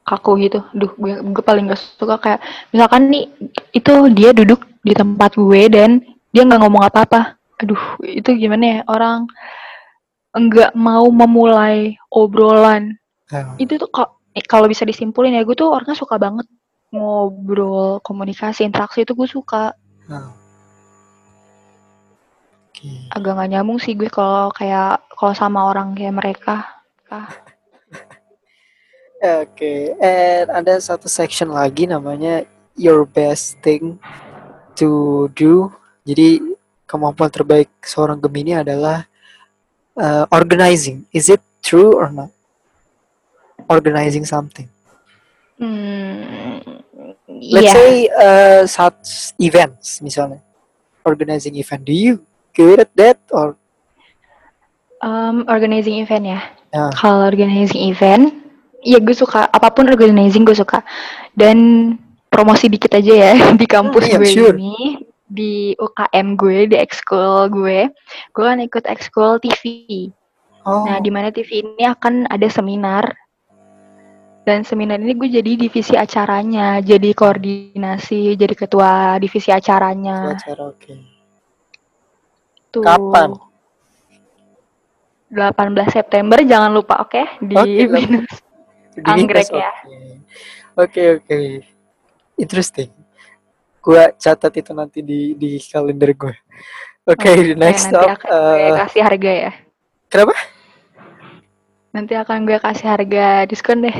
kaku 0.02 0.42
gitu. 0.42 0.66
Duh, 0.74 0.90
gue, 0.98 1.22
gue 1.22 1.44
paling 1.46 1.70
gak 1.70 1.78
suka 2.02 2.18
kayak 2.18 2.42
misalkan 2.74 3.14
nih 3.14 3.30
itu 3.78 3.94
dia 4.10 4.34
duduk 4.34 4.66
di 4.82 4.98
tempat 4.98 5.38
gue 5.38 5.62
dan 5.70 6.02
dia 6.34 6.42
nggak 6.42 6.62
ngomong 6.66 6.82
apa-apa. 6.82 7.38
Aduh, 7.62 7.78
itu 8.02 8.34
gimana 8.34 8.66
ya 8.66 8.80
orang 8.90 9.30
enggak 10.32 10.72
mau 10.76 11.08
memulai 11.12 11.96
obrolan 12.12 12.96
Nah, 13.32 13.56
itu 13.56 13.80
tuh 13.80 13.88
kok 13.88 14.20
eh, 14.36 14.44
kalau 14.44 14.68
bisa 14.68 14.84
disimpulin 14.84 15.40
ya 15.40 15.48
gue 15.48 15.56
tuh 15.56 15.72
orangnya 15.72 15.96
suka 15.96 16.20
banget 16.20 16.44
ngobrol 16.92 18.04
komunikasi 18.04 18.68
interaksi 18.68 19.08
itu 19.08 19.16
gue 19.16 19.24
suka 19.24 19.72
nah. 20.12 20.36
Oke. 22.68 23.08
agak 23.08 23.40
gak 23.40 23.50
nyambung 23.56 23.80
sih 23.80 23.96
gue 23.96 24.12
kalau 24.12 24.52
kayak 24.52 25.00
kalau 25.16 25.32
sama 25.32 25.72
orang 25.72 25.96
kayak 25.96 26.12
mereka 26.12 26.68
Oke, 29.22 29.94
and 30.02 30.50
ada 30.50 30.82
satu 30.82 31.06
section 31.06 31.54
lagi 31.54 31.86
namanya 31.86 32.42
your 32.74 33.06
best 33.06 33.62
thing 33.62 34.02
to 34.74 35.30
do. 35.38 35.70
Jadi 36.10 36.42
kemampuan 36.90 37.30
terbaik 37.30 37.70
seorang 37.86 38.18
Gemini 38.18 38.58
adalah 38.58 39.06
uh, 39.98 40.26
organizing. 40.32 41.06
Is 41.12 41.30
it 41.30 41.42
true 41.64 41.94
or 41.96 42.12
not? 42.12 42.32
Organizing 43.70 44.26
something. 44.26 44.68
Hmm, 45.62 46.60
Let's 47.30 47.70
iya. 47.70 47.74
say 47.74 47.92
uh, 48.10 48.62
such 48.68 49.34
events 49.40 50.02
misalnya. 50.02 50.42
Organizing 51.06 51.56
event. 51.56 51.86
Do 51.86 51.94
you 51.94 52.22
good 52.54 52.84
at 52.84 52.92
that 52.98 53.20
or 53.32 53.58
Um, 55.02 55.50
organizing 55.50 55.98
event 55.98 56.30
ya. 56.30 56.40
Ya. 56.70 56.94
Kalau 56.94 57.26
organizing 57.26 57.90
event, 57.90 58.38
ya 58.86 59.02
gue 59.02 59.18
suka 59.18 59.50
apa 59.50 59.74
pun 59.74 59.90
organizing 59.90 60.46
gue 60.46 60.54
suka. 60.54 60.86
Dan 61.34 61.58
promosi 62.30 62.70
dikit 62.70 62.94
aja 62.94 63.10
ya 63.10 63.34
di 63.60 63.66
kampus 63.66 64.06
iya, 64.06 64.22
gue 64.22 64.30
sure. 64.30 64.54
ini, 64.54 65.02
di 65.32 65.72
UKM 65.80 66.36
gue, 66.36 66.68
di 66.68 66.76
ekskul 66.76 67.48
gue, 67.48 67.88
gue 68.36 68.44
kan 68.44 68.60
ikut 68.60 68.84
ekskul 68.84 69.40
TV. 69.40 69.64
oh 70.68 70.84
Nah, 70.84 71.00
di 71.00 71.08
mana 71.08 71.32
TV 71.32 71.64
ini 71.64 71.88
akan 71.88 72.28
ada 72.28 72.48
seminar. 72.52 73.08
Dan 74.42 74.66
seminar 74.66 74.98
ini 75.00 75.14
gue 75.16 75.30
jadi 75.32 75.52
divisi 75.54 75.94
acaranya, 75.96 76.82
jadi 76.84 77.14
koordinasi, 77.14 78.36
jadi 78.36 78.54
ketua 78.58 79.16
divisi 79.22 79.54
acaranya. 79.54 80.36
acara 80.36 80.64
oke. 80.68 80.94
Tuh. 82.74 82.84
Kapan? 82.84 83.32
18 85.32 85.96
September 85.96 86.44
jangan 86.44 86.76
lupa 86.76 87.08
oke 87.08 87.24
di 87.40 87.56
Oke, 87.56 87.88
lah. 87.88 88.04
Binus. 88.04 88.34
Di 88.92 89.08
Anggrek 89.08 89.48
ya. 89.48 89.72
Oke, 90.76 91.24
oke. 91.24 91.24
oke. 91.24 91.40
Interesting. 92.36 93.01
Gua 93.82 94.14
catat 94.14 94.54
itu 94.62 94.72
nanti 94.78 95.02
di 95.02 95.34
di 95.34 95.58
kalender 95.58 96.14
gue. 96.14 96.36
Oke, 97.10 97.34
Oke, 97.34 97.58
next 97.58 97.90
nanti 97.90 98.06
up. 98.06 98.22
akan 98.22 98.30
gue 98.30 98.70
uh, 98.70 98.80
kasih 98.86 99.02
harga 99.02 99.32
ya. 99.34 99.52
kenapa? 100.06 100.36
Nanti 101.92 102.14
akan 102.14 102.38
gue 102.46 102.58
kasih 102.62 102.88
harga 102.88 103.26
diskon 103.50 103.82
deh. 103.82 103.98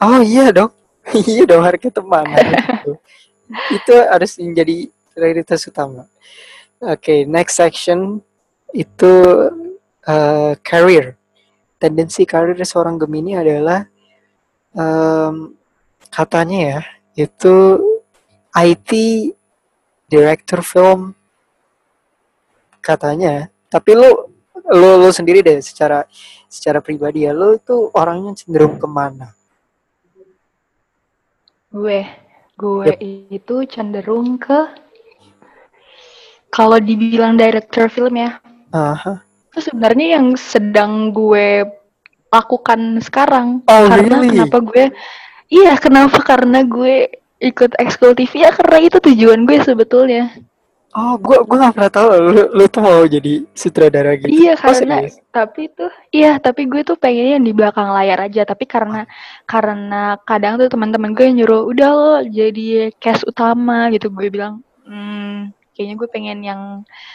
Oh 0.00 0.24
iya 0.24 0.48
dong. 0.48 0.72
iya 1.28 1.44
dong 1.44 1.60
harga 1.60 1.92
teman. 1.92 2.24
itu. 2.24 2.92
itu 3.76 3.94
harus 4.08 4.32
menjadi 4.40 4.88
prioritas 5.12 5.60
utama. 5.68 6.08
Oke, 6.80 7.28
next 7.28 7.60
section 7.60 8.24
itu 8.72 9.12
uh, 10.08 10.52
career. 10.64 11.20
Tendensi 11.76 12.24
karir 12.24 12.56
seorang 12.64 12.96
Gemini 12.96 13.36
adalah 13.36 13.84
em, 14.72 15.50
katanya 16.08 16.58
ya 16.62 16.80
itu 17.26 17.54
IT 18.52 18.90
director 20.08 20.60
film 20.60 21.16
katanya. 22.84 23.48
Tapi 23.72 23.96
lu 23.96 24.32
lu, 24.70 24.88
lu 25.02 25.08
sendiri 25.10 25.40
deh 25.40 25.58
secara 25.64 26.04
secara 26.46 26.84
pribadi 26.84 27.24
ya 27.24 27.32
lu 27.32 27.56
itu 27.56 27.88
orangnya 27.96 28.36
cenderung 28.36 28.76
ke 28.76 28.86
mana? 28.86 29.32
Gue, 31.72 32.04
gue 32.60 32.92
itu 33.32 33.64
cenderung 33.64 34.36
ke 34.36 34.68
kalau 36.52 36.76
dibilang 36.76 37.40
director 37.40 37.88
film 37.88 38.20
ya, 38.20 38.36
Aha. 38.76 39.24
itu 39.48 39.72
sebenarnya 39.72 40.20
yang 40.20 40.36
sedang 40.36 41.08
gue 41.08 41.64
lakukan 42.28 43.00
sekarang. 43.00 43.64
Oh, 43.64 43.88
karena 43.88 44.20
really? 44.20 44.36
kenapa 44.36 44.58
gue, 44.60 44.84
iya 45.48 45.80
kenapa 45.80 46.20
karena 46.20 46.60
gue 46.60 47.21
ikut 47.42 47.74
ekskul 47.76 48.14
TV 48.14 48.46
ya 48.46 48.50
karena 48.54 48.78
itu 48.78 49.02
tujuan 49.02 49.42
gue 49.42 49.58
sebetulnya. 49.60 50.30
Oh, 50.92 51.16
gua 51.16 51.40
gua 51.48 51.56
gak 51.66 51.74
pernah 51.80 51.88
tahu 51.88 52.08
lu, 52.20 52.42
lu 52.52 52.64
tuh 52.68 52.84
mau 52.84 53.00
jadi 53.08 53.48
sutradara 53.56 54.12
gitu. 54.12 54.28
Iya 54.28 54.60
Oh, 54.60 54.60
karena 54.60 55.00
serius? 55.00 55.16
tapi 55.32 55.62
tuh 55.72 55.88
iya 56.12 56.36
tapi 56.36 56.68
gue 56.68 56.84
tuh 56.84 57.00
pengennya 57.00 57.40
yang 57.40 57.46
di 57.48 57.56
belakang 57.56 57.88
layar 57.88 58.28
aja 58.28 58.44
tapi 58.44 58.68
karena 58.68 59.08
karena 59.48 60.20
kadang 60.28 60.60
tuh 60.60 60.68
teman-teman 60.68 61.16
gue 61.16 61.24
nyuruh 61.32 61.64
udah 61.64 61.90
lo 61.90 62.14
jadi 62.28 62.92
cast 63.00 63.24
utama 63.24 63.88
gitu 63.88 64.12
gue 64.12 64.28
bilang 64.28 64.60
hmm, 64.84 65.48
kayaknya 65.72 65.94
gue 65.96 66.08
pengen 66.12 66.38
yang 66.44 66.60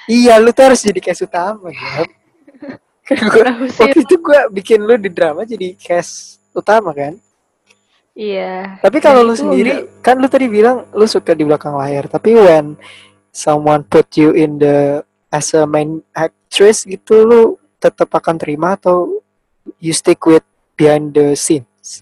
Iya, 0.10 0.42
lu 0.42 0.50
tuh 0.50 0.74
harus 0.74 0.82
jadi 0.82 0.98
cast 0.98 1.22
utama 1.22 1.70
ya. 1.70 2.02
Kan 3.08 3.24
gua, 3.30 3.46
sih? 3.70 3.88
waktu 3.88 4.00
itu 4.04 4.16
gua 4.20 4.50
bikin 4.50 4.84
lu 4.84 4.98
di 4.98 5.08
drama 5.08 5.46
jadi 5.46 5.78
cast 5.78 6.42
utama 6.52 6.92
kan. 6.92 7.16
Iya 8.18 8.82
Tapi 8.82 8.98
kalau 8.98 9.22
lu 9.22 9.32
sendiri, 9.32 9.86
enggak- 9.86 10.02
kan 10.02 10.16
lu 10.18 10.26
tadi 10.26 10.50
bilang 10.50 10.90
lu 10.92 11.06
suka 11.06 11.32
di 11.32 11.46
belakang 11.46 11.78
layar. 11.78 12.10
Tapi 12.10 12.34
when 12.34 12.74
someone 13.30 13.86
put 13.86 14.10
you 14.16 14.34
in 14.34 14.58
the 14.58 15.00
as 15.30 15.54
a 15.54 15.64
main 15.64 16.02
actress 16.12 16.82
gitu, 16.82 17.22
lu 17.22 17.42
tetap 17.78 18.10
akan 18.10 18.36
terima 18.36 18.74
atau 18.74 19.22
you 19.78 19.94
stick 19.94 20.26
with 20.26 20.42
behind 20.74 21.14
the 21.14 21.38
scenes? 21.38 22.02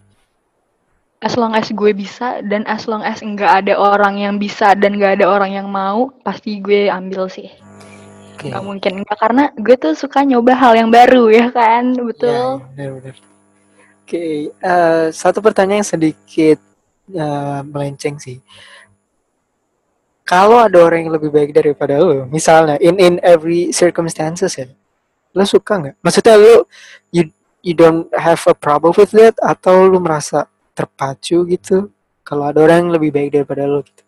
as 1.17 1.33
long 1.33 1.51
as 1.51 1.65
gue 1.67 1.89
bisa 1.89 2.37
dan 2.45 2.61
as 2.69 2.85
long 2.85 3.01
as 3.01 3.17
enggak 3.19 3.49
ada 3.49 3.73
orang 3.73 4.21
yang 4.21 4.37
bisa 4.37 4.77
dan 4.77 4.93
enggak 4.93 5.17
ada 5.17 5.25
orang 5.25 5.57
yang 5.57 5.65
mau 5.65 6.13
pasti 6.21 6.61
gue 6.61 6.85
ambil 6.85 7.25
sih 7.25 7.49
Oke. 8.37 8.53
nggak 8.53 8.61
mungkin 8.61 8.91
enggak 9.01 9.17
karena 9.17 9.49
gue 9.57 9.73
tuh 9.73 9.97
suka 9.97 10.21
nyoba 10.21 10.53
hal 10.53 10.77
yang 10.77 10.93
baru 10.93 11.25
ya 11.33 11.49
kan 11.49 11.97
Ya, 11.97 12.03
betul 12.05 12.29
ya, 12.29 12.61
benar-benar. 12.77 13.15
Oke, 14.05 14.53
eh, 14.53 15.07
satu 15.09 15.41
pertanyaan 15.41 15.81
yang 15.81 15.89
sedikit 15.97 16.61
eh, 17.09 17.59
melenceng 17.65 18.21
sih. 18.21 18.37
Kalau 20.21 20.61
ada 20.61 20.77
orang 20.77 21.09
yang 21.09 21.13
lebih 21.17 21.33
baik 21.33 21.57
daripada 21.57 21.97
lo, 21.97 22.29
misalnya 22.29 22.77
in 22.77 23.01
in 23.01 23.17
every 23.25 23.73
circumstances 23.73 24.61
ya, 24.61 24.69
lo 25.33 25.41
suka 25.41 25.81
nggak? 25.81 25.95
Maksudnya 26.05 26.37
lo 26.37 26.69
you 27.09 27.33
you 27.65 27.73
don't 27.73 28.05
have 28.13 28.37
a 28.45 28.53
problem 28.53 28.93
with 28.93 29.09
that 29.09 29.33
atau 29.41 29.89
lo 29.89 29.97
merasa 29.97 30.45
terpacu 30.77 31.41
gitu 31.49 31.89
kalau 32.21 32.53
ada 32.53 32.61
orang 32.61 32.85
yang 32.85 32.91
lebih 33.01 33.09
baik 33.09 33.41
daripada 33.41 33.65
lo 33.65 33.81
gitu? 33.81 34.05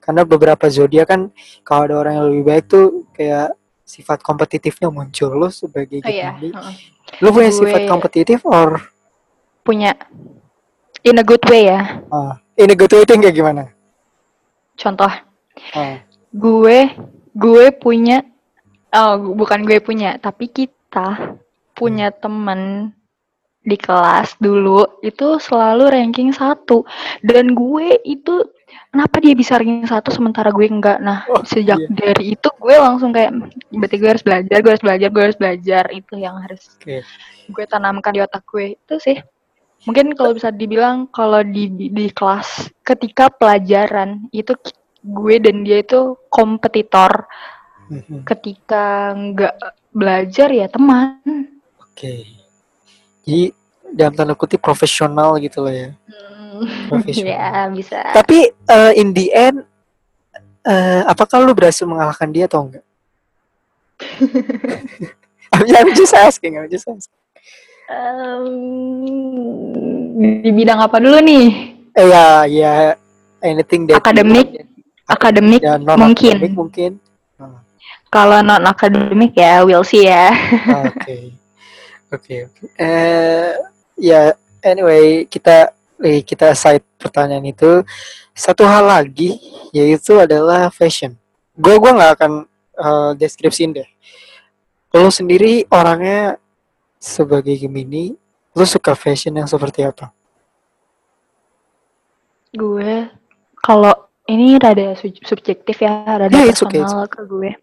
Karena 0.00 0.24
beberapa 0.24 0.72
zodiak 0.72 1.04
kan 1.04 1.28
kalau 1.68 1.84
ada 1.84 1.94
orang 2.00 2.12
yang 2.16 2.26
lebih 2.32 2.44
baik 2.48 2.64
tuh 2.64 3.04
kayak 3.12 3.52
sifat 3.84 4.24
kompetitifnya 4.24 4.88
muncul 4.88 5.36
lo 5.36 5.52
sebagai 5.52 6.00
oh 6.00 6.08
Gemini. 6.08 6.48
heeh. 6.48 6.76
Lu 7.20 7.28
punya 7.28 7.52
sifat 7.52 7.84
kompetitif 7.84 8.40
or 8.48 8.96
punya 9.68 9.92
in 11.04 11.20
a 11.20 11.24
good 11.24 11.44
way 11.52 11.68
ya. 11.68 12.00
Uh, 12.08 12.32
in 12.56 12.72
a 12.72 12.76
good 12.76 12.88
way 12.88 13.04
itu 13.04 13.12
kayak 13.12 13.36
gimana? 13.36 13.64
contoh. 14.78 15.10
Oh, 15.74 15.94
gue 16.32 16.78
gue 17.34 17.64
punya 17.74 18.22
oh 18.94 19.34
bukan 19.34 19.66
gue 19.66 19.82
punya 19.82 20.16
tapi 20.22 20.46
kita 20.46 21.36
punya 21.74 22.14
temen 22.14 22.94
di 23.66 23.74
kelas 23.76 24.38
dulu 24.38 25.02
itu 25.02 25.36
selalu 25.42 25.90
ranking 25.90 26.30
satu. 26.30 26.86
Dan 27.20 27.58
gue 27.58 27.98
itu 28.06 28.46
kenapa 28.94 29.18
dia 29.18 29.34
bisa 29.34 29.58
ranking 29.58 29.82
satu 29.82 30.14
sementara 30.14 30.54
gue 30.54 30.62
enggak? 30.70 31.02
Nah 31.02 31.26
Oh, 31.26 31.42
sejak 31.42 31.76
iya. 31.82 31.90
dari 31.90 32.38
itu 32.38 32.48
gue 32.54 32.74
langsung 32.78 33.10
kayak 33.10 33.34
berarti 33.74 33.96
gue 33.98 34.10
harus 34.14 34.24
belajar 34.24 34.56
gue 34.62 34.70
harus 34.78 34.84
belajar 34.86 35.08
gue 35.10 35.22
harus 35.26 35.38
belajar 35.38 35.84
itu 35.90 36.14
yang 36.22 36.38
harus 36.38 36.78
Oke. 36.78 37.02
gue 37.50 37.64
tanamkan 37.66 38.14
di 38.14 38.22
otak 38.22 38.46
gue 38.46 38.78
itu 38.78 38.94
sih 39.02 39.18
mungkin 39.86 40.16
kalau 40.18 40.34
bisa 40.34 40.50
dibilang 40.50 41.06
kalau 41.14 41.44
di 41.46 41.70
di 41.70 42.10
kelas 42.10 42.70
ketika 42.82 43.30
pelajaran 43.30 44.26
itu 44.34 44.56
gue 45.04 45.36
dan 45.38 45.62
dia 45.62 45.82
itu 45.84 46.18
kompetitor 46.32 47.28
Mhm. 47.88 48.28
ketika 48.28 49.16
nggak 49.16 49.54
belajar 49.96 50.52
ya 50.52 50.68
teman 50.68 51.16
Oke. 51.98 52.30
Jadi 53.26 53.50
dalam 53.90 54.14
tanda 54.14 54.38
kutip 54.38 54.62
profesional 54.62 55.34
gitu 55.42 55.66
loh 55.66 55.74
ya. 55.74 55.90
Profesional. 56.86 57.34
ya 57.34 57.66
bisa 57.74 57.98
Tapi 58.14 58.54
uh, 58.70 58.94
in 58.94 59.10
the 59.10 59.34
end 59.34 59.66
uh, 60.62 61.02
apakah 61.10 61.42
lu 61.42 61.58
berhasil 61.58 61.82
mengalahkan 61.90 62.30
dia 62.30 62.46
atau 62.46 62.70
enggak? 62.70 62.86
I'm, 65.58 65.90
just 65.98 66.14
asking, 66.14 66.54
I'm 66.54 66.70
just 66.70 66.86
asking. 66.86 67.18
Em, 67.90 68.46
di 70.18 70.50
bidang 70.50 70.82
apa 70.82 70.98
dulu 70.98 71.18
nih 71.22 71.46
Eh, 71.94 72.06
ya, 72.06 72.46
ya 72.46 72.72
anything 73.40 73.86
that 73.86 73.98
Akademik? 73.98 74.66
akademik 75.04 75.62
ya, 75.62 75.74
mungkin. 75.98 76.36
mungkin. 76.54 76.90
Ah, 77.34 77.58
kalau 78.06 78.38
non 78.38 78.62
akademik 78.62 79.34
ya 79.34 79.62
we'll 79.62 79.82
see 79.82 80.06
ya 80.06 80.30
Oke. 80.86 81.32
Oke, 82.08 82.34
oke. 82.46 82.62
Eh 82.76 83.52
ya 83.96 84.32
anyway, 84.60 85.26
kita 85.26 85.72
eh, 85.98 86.22
kita 86.22 86.54
side 86.54 86.84
pertanyaan 86.96 87.44
itu 87.44 87.82
satu 88.32 88.62
hal 88.64 88.86
lagi 88.86 89.36
yaitu 89.72 90.16
adalah 90.16 90.70
fashion. 90.70 91.12
Gue 91.52 91.76
gua 91.76 91.92
nggak 91.92 92.12
akan 92.16 92.32
eh, 92.78 93.10
deskripsiin 93.18 93.74
deh. 93.74 93.88
Lo 94.94 95.10
sendiri 95.10 95.68
orangnya 95.68 96.38
sebagai 96.96 97.58
Gemini 97.58 98.16
Lu 98.58 98.66
suka 98.66 98.98
fashion 98.98 99.38
yang 99.38 99.46
seperti 99.46 99.86
apa? 99.86 100.10
Gue 102.50 103.06
kalau 103.62 103.94
ini 104.26 104.58
rada 104.58 104.98
sub- 104.98 105.22
subjektif 105.22 105.78
ya, 105.78 106.02
rada 106.02 106.34
Yeah, 106.34 106.50
it's 106.50 106.58
okay, 106.58 106.82
personal 106.82 107.06
ke 107.06 107.22
gue. 107.22 107.54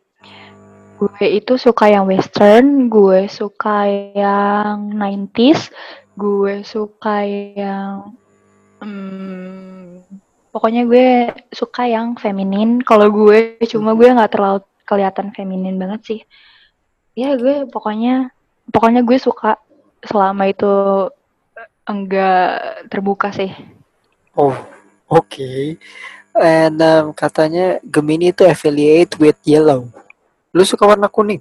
Gue 0.95 1.25
itu 1.35 1.59
suka 1.59 1.91
yang 1.91 2.07
western, 2.07 2.87
gue 2.87 3.27
suka 3.27 3.91
yang 4.15 4.95
90s, 4.95 5.67
gue 6.15 6.63
suka 6.63 7.27
yang 7.27 8.15
hmm, 8.79 9.99
pokoknya 10.55 10.87
gue 10.87 11.07
suka 11.51 11.91
yang 11.91 12.15
feminin. 12.15 12.79
Kalau 12.79 13.11
gue 13.11 13.59
cuma 13.67 13.91
gue 13.99 14.15
nggak 14.15 14.31
terlalu 14.31 14.63
kelihatan 14.87 15.35
feminin 15.35 15.75
banget 15.75 16.01
sih. 16.07 16.19
Ya 17.19 17.35
gue 17.35 17.67
pokoknya 17.67 18.31
pokoknya 18.71 19.03
gue 19.03 19.19
suka 19.19 19.59
selama 20.05 20.47
itu 20.47 20.71
enggak 21.85 22.49
terbuka 22.89 23.29
sih. 23.29 23.51
Oh, 24.33 24.55
oke. 25.07 25.77
And 26.35 26.77
um, 26.79 27.15
katanya 27.15 27.79
Gemini 27.81 28.29
itu 28.29 28.43
affiliate 28.43 29.15
with 29.15 29.39
yellow. 29.47 29.87
Lu 30.51 30.63
suka 30.63 30.83
warna 30.83 31.07
kuning? 31.07 31.39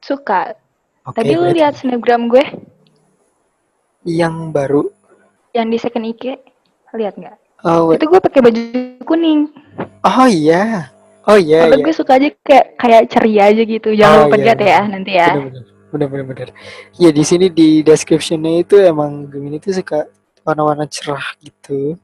Suka. 0.00 0.56
Oke, 1.04 1.20
Tadi 1.20 1.36
lu 1.36 1.52
lihat 1.52 1.76
snapgram 1.76 2.28
gue 2.28 2.44
yang 4.04 4.48
baru. 4.50 4.88
yang 5.50 5.66
di 5.66 5.82
second 5.82 6.06
IG, 6.06 6.38
lihat 6.94 7.18
nggak? 7.18 7.36
Oh, 7.66 7.90
wait. 7.90 7.98
Itu 7.98 8.06
gue 8.06 8.20
pakai 8.22 8.40
baju 8.40 8.62
kuning. 9.02 9.50
oh 10.00 10.28
iya. 10.30 10.88
Oh 11.26 11.36
iya, 11.36 11.66
Kalau 11.68 11.76
iya. 11.76 11.84
gue 11.84 11.94
suka 11.94 12.12
aja 12.16 12.28
kayak 12.40 12.66
kayak 12.78 13.02
ceria 13.12 13.42
aja 13.52 13.62
gitu. 13.66 13.88
Jangan 13.92 14.16
Oh, 14.16 14.22
lupa 14.24 14.36
iya, 14.38 14.44
lihat 14.46 14.58
iya. 14.62 14.70
ya 14.70 14.80
nanti 14.88 15.12
ya. 15.12 15.28
Bener-bener. 15.36 15.64
Bener-bener. 15.90 16.24
bener. 16.26 16.48
Ya 16.96 17.10
di 17.10 17.22
sini 17.26 17.50
di 17.50 17.82
description-nya 17.82 18.62
itu 18.62 18.78
emang 18.78 19.26
Gemini 19.26 19.58
itu 19.58 19.74
suka 19.74 20.06
warna-warna 20.46 20.86
cerah 20.86 21.34
gitu. 21.42 21.98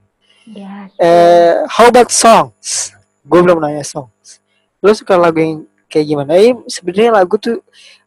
Ya. 0.47 0.87
Eh, 0.99 1.67
how 1.67 1.91
about 1.91 2.11
songs? 2.11 2.95
Gue 3.27 3.43
belum 3.43 3.59
nanya 3.59 3.83
songs. 3.83 4.39
Lu 4.83 4.91
suka 4.95 5.19
lagu 5.19 5.39
yang 5.43 5.67
kayak 5.91 6.07
gimana? 6.07 6.35
Eh, 6.39 6.55
sebenarnya 6.71 7.11
lagu 7.15 7.35
tuh 7.39 7.63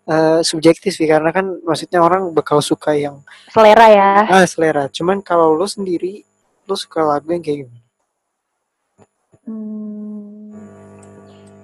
eh, 0.08 0.40
subjektif 0.44 0.96
sih 0.96 1.08
karena 1.08 1.32
kan 1.32 1.48
maksudnya 1.64 2.00
orang 2.00 2.32
bakal 2.32 2.60
suka 2.64 2.96
yang 2.96 3.20
Selera 3.52 3.88
ya. 3.92 4.12
ah 4.28 4.46
selera. 4.48 4.88
Cuman 4.88 5.20
kalau 5.20 5.52
lu 5.56 5.68
sendiri, 5.68 6.24
lu 6.68 6.76
suka 6.76 7.04
lagu 7.04 7.28
yang 7.32 7.44
kayak 7.44 7.68
gimana? 7.68 7.80
Hmm, 9.50 10.54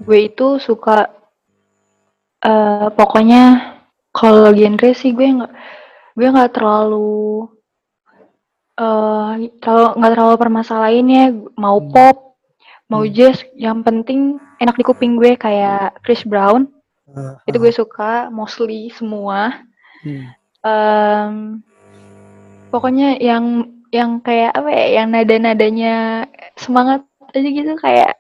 gue 0.02 0.20
itu 0.26 0.58
suka 0.58 1.12
eh 2.46 2.88
pokoknya 2.94 3.75
kalau 4.16 4.56
genre 4.56 4.90
sih 4.96 5.12
gue 5.12 5.28
nggak 5.28 5.52
gue 6.16 6.28
nggak 6.32 6.54
terlalu 6.56 7.52
eh 8.76 9.32
terlalu 9.60 9.88
nggak 10.00 10.12
terlalu 10.16 10.36
permasalahinnya 10.40 11.24
mau 11.56 11.80
Hmm. 11.80 11.92
pop 11.92 12.18
mau 12.88 13.04
Hmm. 13.04 13.12
jazz 13.12 13.44
yang 13.56 13.84
penting 13.84 14.40
enak 14.60 14.76
di 14.80 14.84
kuping 14.88 15.20
gue 15.20 15.36
kayak 15.36 16.00
Chris 16.02 16.24
Brown 16.24 16.72
Ah, 17.06 17.40
itu 17.48 17.56
ah, 17.56 17.62
gue 17.62 17.72
suka 17.72 18.12
mostly 18.34 18.90
semua 18.92 19.64
hmm. 20.04 20.26
Em, 20.66 21.62
pokoknya 22.74 23.22
yang 23.22 23.70
yang 23.94 24.18
kayak 24.20 24.52
apa 24.52 24.68
ya 24.74 24.86
yang 25.00 25.14
nada-nadanya 25.14 26.26
semangat 26.58 27.06
aja 27.32 27.46
gitu 27.46 27.78
kayak 27.78 28.18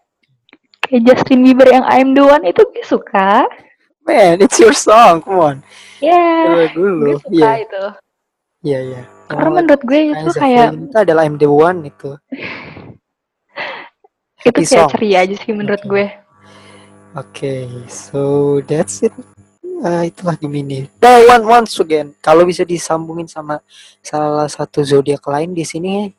kayak 0.85 1.01
Justin 1.03 1.41
Bieber 1.41 1.65
yang 1.65 1.81
I'm 1.89 2.13
the 2.13 2.21
One 2.21 2.45
itu 2.45 2.61
gue 2.69 2.85
suka 2.85 3.49
Man, 4.05 4.37
it's 4.39 4.59
your 4.61 4.71
song, 4.73 5.19
come 5.25 5.39
on. 5.41 5.57
ya 5.97 6.45
Lagu 6.45 6.85
gue 7.01 7.17
suka 7.17 7.33
Iya, 7.33 7.51
itu 7.65 7.83
iya, 8.61 8.79
iya. 8.83 9.01
karena 9.25 9.47
Oh, 9.49 9.53
menurut 9.57 9.81
gue 9.81 9.99
itu 10.13 10.29
kayak 10.31 10.67
itu 10.77 10.95
adalah 10.95 11.21
I'm 11.25 11.35
the 11.35 11.49
One 11.49 11.89
itu. 11.89 12.13
itu 14.45 14.45
Happy 14.45 14.61
kayak 14.61 14.69
song. 14.69 14.89
ceria 14.93 15.17
aja 15.25 15.35
sih 15.41 15.51
menurut 15.51 15.81
Oke. 15.81 15.89
gue 15.89 16.05
Oke, 17.15 17.71
so 17.87 18.21
that's 18.67 18.99
it. 19.01 19.15
Ah, 19.79 20.03
itulah 20.03 20.35
Gemini. 20.35 20.91
Nah, 20.99 21.23
one 21.31 21.47
once 21.47 21.79
again, 21.79 22.11
kalau 22.19 22.43
bisa 22.43 22.67
disambungin 22.67 23.25
sama 23.25 23.63
salah 24.03 24.51
satu 24.51 24.83
zodiak 24.83 25.23
lain 25.23 25.55
di 25.55 25.63
sini, 25.63 26.11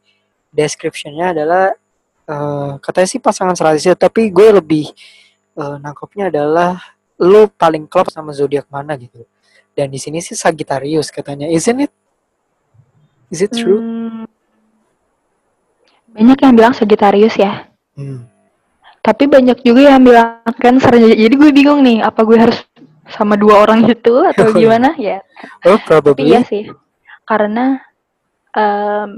descriptionnya 0.48 1.36
adalah 1.36 1.68
eh, 2.24 2.70
katanya 2.80 3.08
sih 3.12 3.20
pasangan 3.20 3.52
serasi, 3.52 3.92
tapi 3.92 4.32
gue 4.32 4.56
lebih 4.56 4.88
eh, 5.52 5.76
nangkepnya 5.84 6.32
adalah 6.32 6.80
lu 7.18 7.48
paling 7.48 7.88
klop 7.88 8.08
sama 8.08 8.32
zodiak 8.32 8.68
mana 8.68 8.92
gitu. 8.94 9.24
Dan 9.72 9.88
di 9.88 9.96
sini 9.96 10.20
sih 10.20 10.32
Sagittarius 10.32 11.08
katanya, 11.08 11.48
isn't 11.48 11.80
it? 11.80 11.92
Is 13.28 13.40
it 13.40 13.50
true? 13.50 13.80
Hmm, 13.80 14.24
banyak 16.08 16.38
yang 16.40 16.54
bilang 16.54 16.72
Sagittarius 16.72 17.36
ya 17.36 17.68
Hmm. 17.92 18.28
tapi 19.00 19.24
banyak 19.24 19.64
juga 19.64 19.88
yang 19.88 20.04
bilang 20.04 20.44
Cancer 20.60 21.00
jadi 21.00 21.32
gue 21.32 21.48
bingung 21.48 21.80
nih 21.80 22.04
apa 22.04 22.20
gue 22.22 22.36
harus 22.36 22.60
sama 23.08 23.40
dua 23.40 23.64
orang 23.64 23.88
itu 23.88 24.20
atau 24.20 24.48
iya. 24.52 24.56
gimana 24.56 24.88
ya 25.00 25.18
Oh, 25.64 25.76
Tapi 25.76 25.84
probably. 25.84 26.28
iya 26.28 26.44
sih, 26.44 26.68
karena 27.24 27.80
em, 28.52 29.12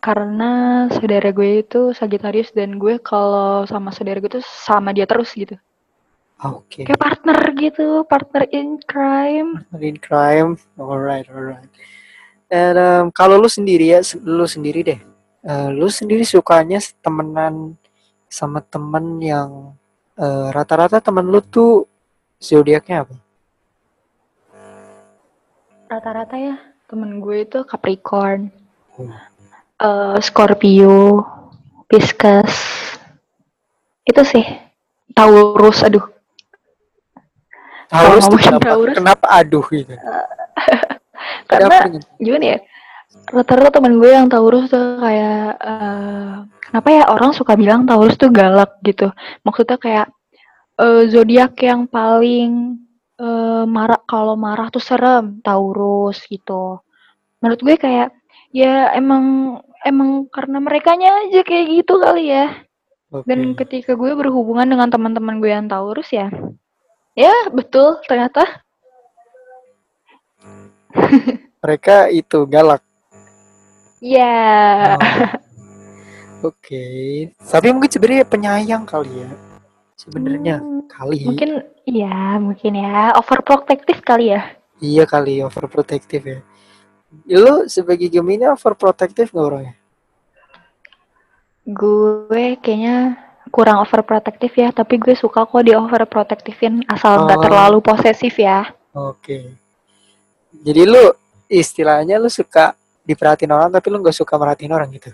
karena 0.00 0.50
saudara 0.92 1.32
gue 1.32 1.60
itu 1.60 1.92
Sagittarius 1.92 2.52
dan 2.52 2.76
gue 2.76 3.00
kalau 3.00 3.64
sama 3.64 3.88
saudara 3.88 4.20
gue 4.20 4.36
tuh 4.36 4.44
sama 4.44 4.92
dia 4.92 5.04
terus 5.04 5.32
gitu. 5.32 5.56
Oke. 6.40 6.88
Kayak 6.88 7.00
partner 7.00 7.38
gitu, 7.52 7.86
partner 8.08 8.48
in 8.48 8.80
crime. 8.88 9.60
in 9.76 10.00
crime. 10.00 10.56
Alright, 10.80 11.28
alright. 11.28 11.68
And 12.48 12.76
um, 12.80 13.04
kalau 13.12 13.36
lu 13.36 13.46
sendiri 13.46 13.92
ya, 13.92 14.00
lu 14.24 14.48
sendiri 14.48 14.80
deh. 14.80 15.00
Eh, 15.40 15.68
lu 15.72 15.88
sendiri 15.88 16.24
sukanya 16.24 16.80
temenan 17.00 17.76
sama 18.28 18.60
temen 18.64 19.20
yang 19.20 19.76
eh, 20.16 20.48
rata-rata 20.52 21.00
temen 21.00 21.24
lu 21.28 21.40
tuh 21.44 21.84
zodiaknya 22.40 23.04
apa? 23.04 23.16
Rata-rata 25.90 26.36
ya 26.38 26.56
temen 26.86 27.22
gue 27.22 27.46
itu 27.46 27.62
Capricorn, 27.68 28.50
Hmm. 28.98 29.12
eh, 29.80 30.16
Scorpio, 30.20 31.22
Pisces. 31.86 32.54
Itu 34.04 34.22
sih. 34.24 34.44
Taurus, 35.14 35.82
aduh. 35.82 36.04
Taurus 37.90 38.24
ngomongin 38.26 38.46
kenapa? 38.46 38.66
Taurus. 38.70 38.94
Kenapa 38.96 39.26
aduh 39.28 39.66
gitu? 39.68 39.94
Ada 39.94 41.46
Karena 41.50 41.76
dengan- 41.84 42.04
gimana 42.18 42.44
ya 42.46 42.58
rata-rata 43.30 43.70
temen 43.78 43.98
gue 43.98 44.10
yang 44.10 44.26
Taurus 44.30 44.70
tuh 44.70 44.98
kayak 44.98 45.58
eh, 45.58 46.34
kenapa 46.70 46.88
ya 46.90 47.02
orang 47.10 47.30
suka 47.34 47.58
bilang 47.58 47.82
Taurus 47.82 48.14
tuh 48.14 48.30
galak 48.30 48.78
gitu 48.86 49.10
maksudnya 49.42 49.76
kayak 49.76 50.06
eh, 50.78 51.10
zodiak 51.10 51.58
yang 51.58 51.90
paling 51.90 52.78
eh, 53.18 53.64
marah 53.66 53.98
kalau 54.06 54.38
marah 54.38 54.70
tuh 54.70 54.82
serem 54.82 55.42
Taurus 55.42 56.22
gitu 56.30 56.78
menurut 57.42 57.60
gue 57.60 57.74
kayak 57.74 58.14
ya 58.50 58.94
emang 58.94 59.58
emang 59.82 60.30
karena 60.30 60.58
merekanya 60.62 61.10
aja 61.26 61.42
kayak 61.42 61.82
gitu 61.82 61.98
kali 61.98 62.30
ya 62.30 62.46
Oke. 63.10 63.26
dan 63.26 63.58
ketika 63.58 63.98
gue 63.98 64.14
berhubungan 64.14 64.70
dengan 64.70 64.86
teman-teman 64.86 65.42
gue 65.42 65.50
yang 65.50 65.66
Taurus 65.66 66.10
ya 66.14 66.30
ya 67.14 67.34
betul 67.50 67.98
ternyata 68.06 68.42
Mereka 71.62 72.08
itu 72.10 72.48
galak. 72.48 72.82
ya 74.00 74.96
Oh. 74.96 76.48
Oke. 76.48 76.84
Tapi 77.36 77.68
mungkin 77.68 77.92
sebenarnya 77.92 78.24
penyayang 78.24 78.88
kali 78.88 79.12
ya. 79.12 79.30
Sebenarnya 79.94 80.56
Hmm, 80.56 80.88
kali. 80.88 81.20
mungkin 81.28 81.60
iya 81.84 82.40
mungkin 82.40 82.72
ya 82.80 83.12
overprotective 83.14 84.00
kali 84.00 84.32
ya 84.32 84.40
Iya 84.80 85.04
kali 85.04 85.44
overprotective 85.44 86.24
ya. 86.24 86.40
Lu 87.28 87.68
sebagai 87.68 88.08
Gemini 88.08 88.48
overprotective 88.48 89.28
nggak 89.30 89.46
orangnya? 89.46 89.74
gue 91.70 92.56
kayaknya 92.58 93.20
kurang 93.50 93.82
overprotective 93.82 94.54
ya 94.54 94.70
tapi 94.70 94.96
gue 94.96 95.12
suka 95.12 95.42
kok 95.42 95.60
di 95.60 95.74
overprotectivein 95.74 96.86
asal 96.86 97.26
nggak 97.26 97.38
Oh. 97.38 97.44
terlalu 97.44 97.78
posesif 97.80 98.34
ya 98.36 98.70
Oke. 98.90 99.54
Jadi 100.50 100.82
lu 100.82 101.14
istilahnya 101.46 102.16
lu 102.16 102.26
suka 102.26 102.74
diperhatiin 103.02 103.50
orang 103.50 103.70
tapi 103.70 103.86
lu 103.86 103.98
nggak 103.98 104.14
suka 104.14 104.34
merhatiin 104.34 104.70
orang 104.70 104.90
gitu. 104.90 105.10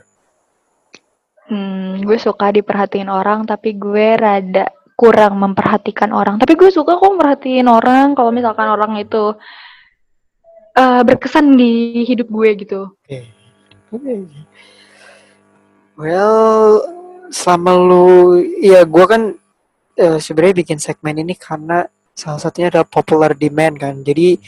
hmm, 1.46 2.00
gue 2.02 2.18
suka 2.18 2.50
diperhatiin 2.50 3.06
orang 3.06 3.44
tapi 3.44 3.72
gue 3.72 4.16
rada 4.16 4.66
kurang 4.92 5.36
memperhatikan 5.36 6.08
orang 6.10 6.36
tapi 6.36 6.56
gue 6.56 6.68
suka 6.68 6.96
kok 6.96 7.12
merhatiin 7.12 7.68
orang 7.68 8.12
kalau 8.12 8.32
misalkan 8.32 8.66
orang 8.66 8.96
itu 8.96 9.36
eh, 10.72 11.02
berkesan 11.04 11.52
di 11.52 12.00
hidup 12.02 12.28
gue 12.28 12.48
gitu 12.56 12.80
Oke. 13.04 13.20
Oke. 13.92 14.14
Well, 15.96 16.84
selama 17.30 17.72
lu, 17.78 18.06
ya 18.60 18.82
gua 18.86 19.04
kan 19.08 19.22
eh, 19.96 20.18
sebenarnya 20.18 20.62
bikin 20.62 20.78
segmen 20.78 21.16
ini 21.22 21.34
karena 21.34 21.86
salah 22.16 22.40
satunya 22.40 22.72
adalah 22.72 22.88
popular 22.88 23.32
demand 23.36 23.76
kan. 23.76 23.94
Jadi 24.00 24.40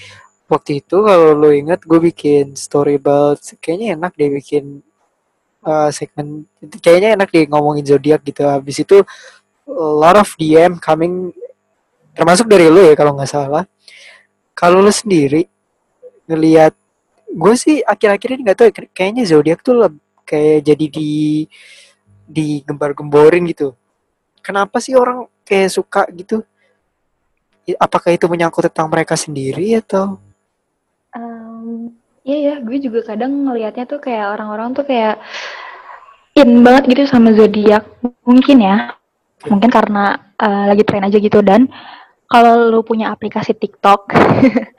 waktu 0.49 0.81
itu 0.81 0.97
kalau 1.05 1.37
lo 1.37 1.53
inget 1.53 1.85
gue 1.85 2.01
bikin 2.01 2.57
story 2.57 2.97
about 2.97 3.39
kayaknya 3.61 4.01
enak 4.01 4.17
deh 4.17 4.33
bikin 4.33 4.81
uh, 5.63 5.93
segmen 5.93 6.49
kayaknya 6.81 7.21
enak 7.21 7.29
deh 7.29 7.45
ngomongin 7.53 7.85
zodiak 7.85 8.25
gitu 8.25 8.49
habis 8.49 8.81
itu 8.81 9.05
a 9.69 9.93
lot 10.01 10.17
of 10.17 10.33
DM 10.41 10.81
coming 10.81 11.37
termasuk 12.17 12.49
dari 12.49 12.73
lo 12.73 12.81
ya 12.81 12.97
kalau 12.97 13.13
nggak 13.13 13.29
salah 13.29 13.69
kalau 14.57 14.81
lo 14.81 14.89
sendiri 14.89 15.45
ngelihat 16.25 16.73
gue 17.29 17.55
sih 17.55 17.85
akhir-akhir 17.85 18.41
ini 18.41 18.43
nggak 18.49 18.57
tahu 18.57 18.67
ya, 18.73 18.75
kayaknya 18.97 19.25
zodiak 19.29 19.61
tuh 19.61 19.93
kayak 20.25 20.65
jadi 20.65 20.87
di 20.89 21.45
di 22.29 22.61
gembar-gemborin 22.63 23.49
gitu. 23.49 23.73
Kenapa 24.45 24.79
sih 24.85 24.93
orang 24.93 25.25
kayak 25.49 25.73
suka 25.73 26.05
gitu? 26.13 26.45
Apakah 27.81 28.13
itu 28.13 28.29
menyangkut 28.29 28.69
tentang 28.69 28.93
mereka 28.93 29.17
sendiri 29.17 29.81
atau? 29.81 30.21
Um, 31.17 31.97
iya 32.25 32.53
ya 32.53 32.55
gue 32.61 32.77
juga 32.81 33.01
kadang 33.13 33.49
ngelihatnya 33.49 33.89
tuh 33.89 34.01
kayak 34.01 34.37
orang-orang 34.37 34.77
tuh 34.77 34.85
kayak 34.85 35.17
in 36.37 36.61
banget 36.61 36.85
gitu 36.93 37.03
sama 37.09 37.33
zodiak 37.33 37.89
mungkin 38.25 38.61
ya. 38.61 38.77
Mungkin 39.49 39.73
karena 39.73 40.33
uh, 40.37 40.65
lagi 40.69 40.85
tren 40.85 41.09
aja 41.09 41.17
gitu. 41.17 41.41
Dan 41.41 41.69
kalau 42.29 42.69
lu 42.69 42.85
punya 42.85 43.09
aplikasi 43.13 43.57
TikTok 43.57 44.13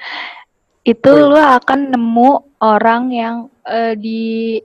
itu 0.94 1.10
lu 1.10 1.38
akan 1.38 1.94
nemu 1.94 2.32
orang 2.62 3.02
yang 3.14 3.36
uh, 3.66 3.94
di 3.94 4.58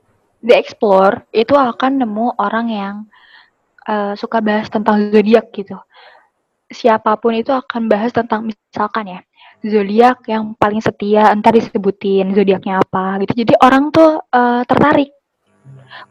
di 0.44 0.52
explore 0.52 1.24
itu 1.32 1.56
akan 1.56 2.04
nemu 2.04 2.36
orang 2.36 2.66
yang 2.68 2.96
uh, 3.88 4.12
suka 4.12 4.44
bahas 4.44 4.68
tentang 4.68 5.08
zodiak 5.08 5.48
gitu. 5.56 5.80
Siapa 6.68 7.16
pun 7.16 7.32
itu 7.32 7.48
akan 7.48 7.88
bahas 7.88 8.12
tentang 8.12 8.52
misalkan 8.52 9.08
ya 9.08 9.20
zodiak 9.64 10.20
yang 10.28 10.52
paling 10.60 10.84
setia 10.84 11.32
entar 11.32 11.56
disebutin 11.56 12.36
zodiaknya 12.36 12.84
apa 12.84 13.24
gitu. 13.24 13.32
Jadi 13.40 13.52
orang 13.64 13.88
tuh 13.88 14.20
uh, 14.20 14.60
tertarik 14.68 15.16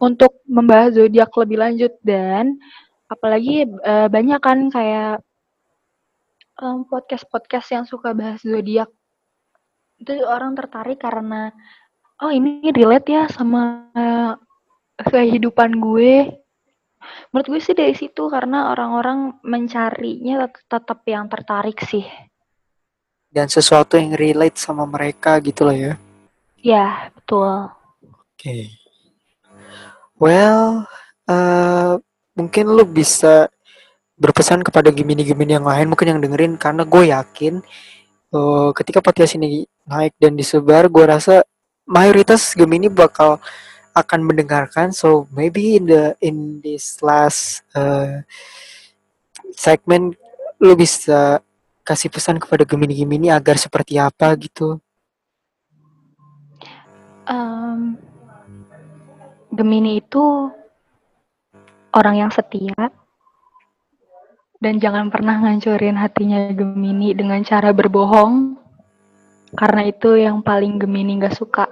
untuk 0.02 0.42
membahas 0.50 0.98
zodiak 0.98 1.30
lebih 1.38 1.58
lanjut 1.62 1.94
dan 2.02 2.58
apalagi 3.06 3.70
uh, 3.86 4.10
banyak 4.10 4.40
kan 4.42 4.58
kayak 4.74 5.22
um, 6.58 6.90
podcast 6.90 7.30
podcast 7.30 7.70
yang 7.70 7.86
suka 7.86 8.18
bahas 8.18 8.42
zodiak. 8.42 8.90
Itu 10.02 10.18
orang 10.26 10.58
tertarik 10.58 10.98
karena 10.98 11.54
oh 12.24 12.32
ini 12.32 12.72
relate 12.72 13.12
ya 13.12 13.24
sama 13.28 13.92
uh, 13.94 14.34
kehidupan 15.04 15.78
gue 15.78 16.44
Menurut 17.34 17.48
gue 17.50 17.62
sih 17.62 17.76
dari 17.76 17.96
situ 17.98 18.30
karena 18.30 18.72
orang-orang 18.72 19.42
mencarinya 19.44 20.48
tetap 20.48 21.04
yang 21.10 21.28
tertarik 21.28 21.82
sih. 21.84 22.06
Dan 23.34 23.50
sesuatu 23.50 23.98
yang 23.98 24.14
relate 24.14 24.62
sama 24.62 24.86
mereka 24.86 25.42
gitu 25.42 25.66
lah 25.66 25.74
ya. 25.74 25.94
Ya, 26.62 27.10
betul. 27.18 27.74
Oke. 28.06 28.38
Okay. 28.38 28.64
Well, 30.22 30.86
uh, 31.28 31.98
mungkin 32.38 32.66
lu 32.70 32.86
bisa 32.86 33.50
berpesan 34.16 34.62
kepada 34.62 34.94
Gemini-Gemini 34.94 35.58
yang 35.58 35.68
lain 35.68 35.90
mungkin 35.90 36.16
yang 36.16 36.22
dengerin 36.22 36.54
karena 36.56 36.86
gue 36.86 37.04
yakin 37.10 37.60
uh, 38.32 38.70
ketika 38.78 39.02
podcast 39.02 39.36
ini 39.36 39.66
naik 39.90 40.14
dan 40.22 40.38
disebar 40.38 40.88
gue 40.88 41.04
rasa 41.04 41.42
mayoritas 41.84 42.56
Gemini 42.56 42.88
bakal 42.88 43.40
akan 43.94 44.26
mendengarkan. 44.26 44.90
So 44.92 45.30
maybe 45.30 45.78
in 45.78 45.86
the 45.86 46.18
in 46.20 46.60
this 46.66 47.00
last 47.06 47.62
uh, 47.78 48.26
segment 49.54 50.18
lu 50.58 50.74
bisa 50.74 51.44
kasih 51.84 52.10
pesan 52.10 52.40
kepada 52.40 52.64
Gemini-Gemini 52.64 53.30
agar 53.30 53.60
seperti 53.60 54.00
apa 54.00 54.32
gitu? 54.40 54.80
Um, 57.28 58.00
Gemini 59.52 60.00
itu 60.00 60.50
orang 61.94 62.16
yang 62.26 62.32
setia 62.32 62.90
dan 64.64 64.80
jangan 64.80 65.12
pernah 65.12 65.44
ngancurin 65.44 66.00
hatinya 66.00 66.50
Gemini 66.56 67.12
dengan 67.12 67.44
cara 67.44 67.76
berbohong 67.76 68.63
karena 69.54 69.90
itu 69.90 70.18
yang 70.18 70.42
paling 70.42 70.82
Gemini 70.82 71.22
gak 71.22 71.38
suka 71.38 71.66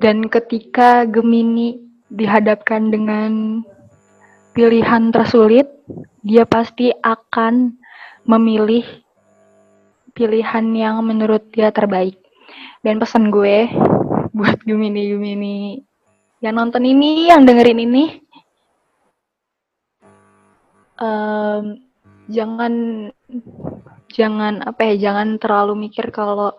dan 0.00 0.32
ketika 0.32 1.04
Gemini 1.04 1.76
dihadapkan 2.08 2.88
dengan 2.88 3.60
pilihan 4.56 5.12
tersulit, 5.12 5.68
dia 6.24 6.48
pasti 6.48 6.88
akan 7.04 7.76
memilih 8.24 8.82
pilihan 10.16 10.66
yang 10.72 11.04
menurut 11.04 11.52
dia 11.52 11.68
terbaik. 11.68 12.16
Dan 12.80 12.96
pesan 12.96 13.28
gue 13.28 13.68
buat 14.32 14.56
Gemini-Gemini 14.64 15.84
yang 16.40 16.56
nonton 16.56 16.88
ini, 16.88 17.28
yang 17.28 17.44
dengerin 17.44 17.84
ini, 17.84 18.04
um, 20.96 21.76
jangan 22.32 22.72
jangan 24.10 24.66
apa 24.66 24.92
ya, 24.92 25.10
jangan 25.10 25.38
terlalu 25.38 25.88
mikir 25.88 26.10
kalau 26.10 26.54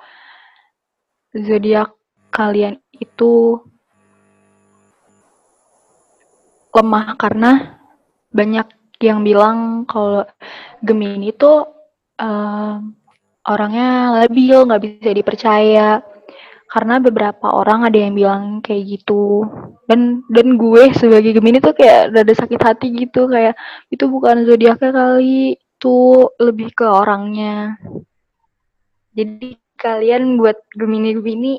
zodiak 1.36 1.95
kalian 2.32 2.80
itu 2.95 3.60
lemah 6.72 7.20
karena 7.20 7.52
banyak 8.32 8.68
yang 9.04 9.20
bilang 9.26 9.84
kalau 9.84 10.24
Gemini 10.80 11.36
itu 11.36 11.52
uh, 12.22 12.76
orangnya 13.49 14.22
labil, 14.24 14.58
nggak 14.66 14.82
bisa 14.82 15.12
dipercaya. 15.12 15.89
Karena 16.72 17.04
beberapa 17.04 17.52
orang 17.52 17.91
ada 17.91 17.99
yang 17.99 18.16
bilang 18.16 18.43
kayak 18.64 18.88
gitu. 18.95 19.43
Dan 19.89 20.24
dan 20.32 20.56
gue 20.56 20.95
sebagai 20.95 21.36
Gemini 21.36 21.60
tuh 21.60 21.76
kayak 21.76 22.16
ada 22.16 22.32
sakit 22.32 22.62
hati 22.64 22.88
gitu 22.95 23.28
kayak 23.28 23.60
itu 23.91 24.08
bukan 24.08 24.47
zodiaknya 24.47 24.89
kali, 24.95 25.60
itu 25.82 26.30
lebih 26.38 26.78
ke 26.78 26.86
orangnya. 26.86 27.74
Jadi 29.18 29.58
kalian 29.82 30.38
buat 30.38 30.62
Gemini-Gemini 30.78 31.58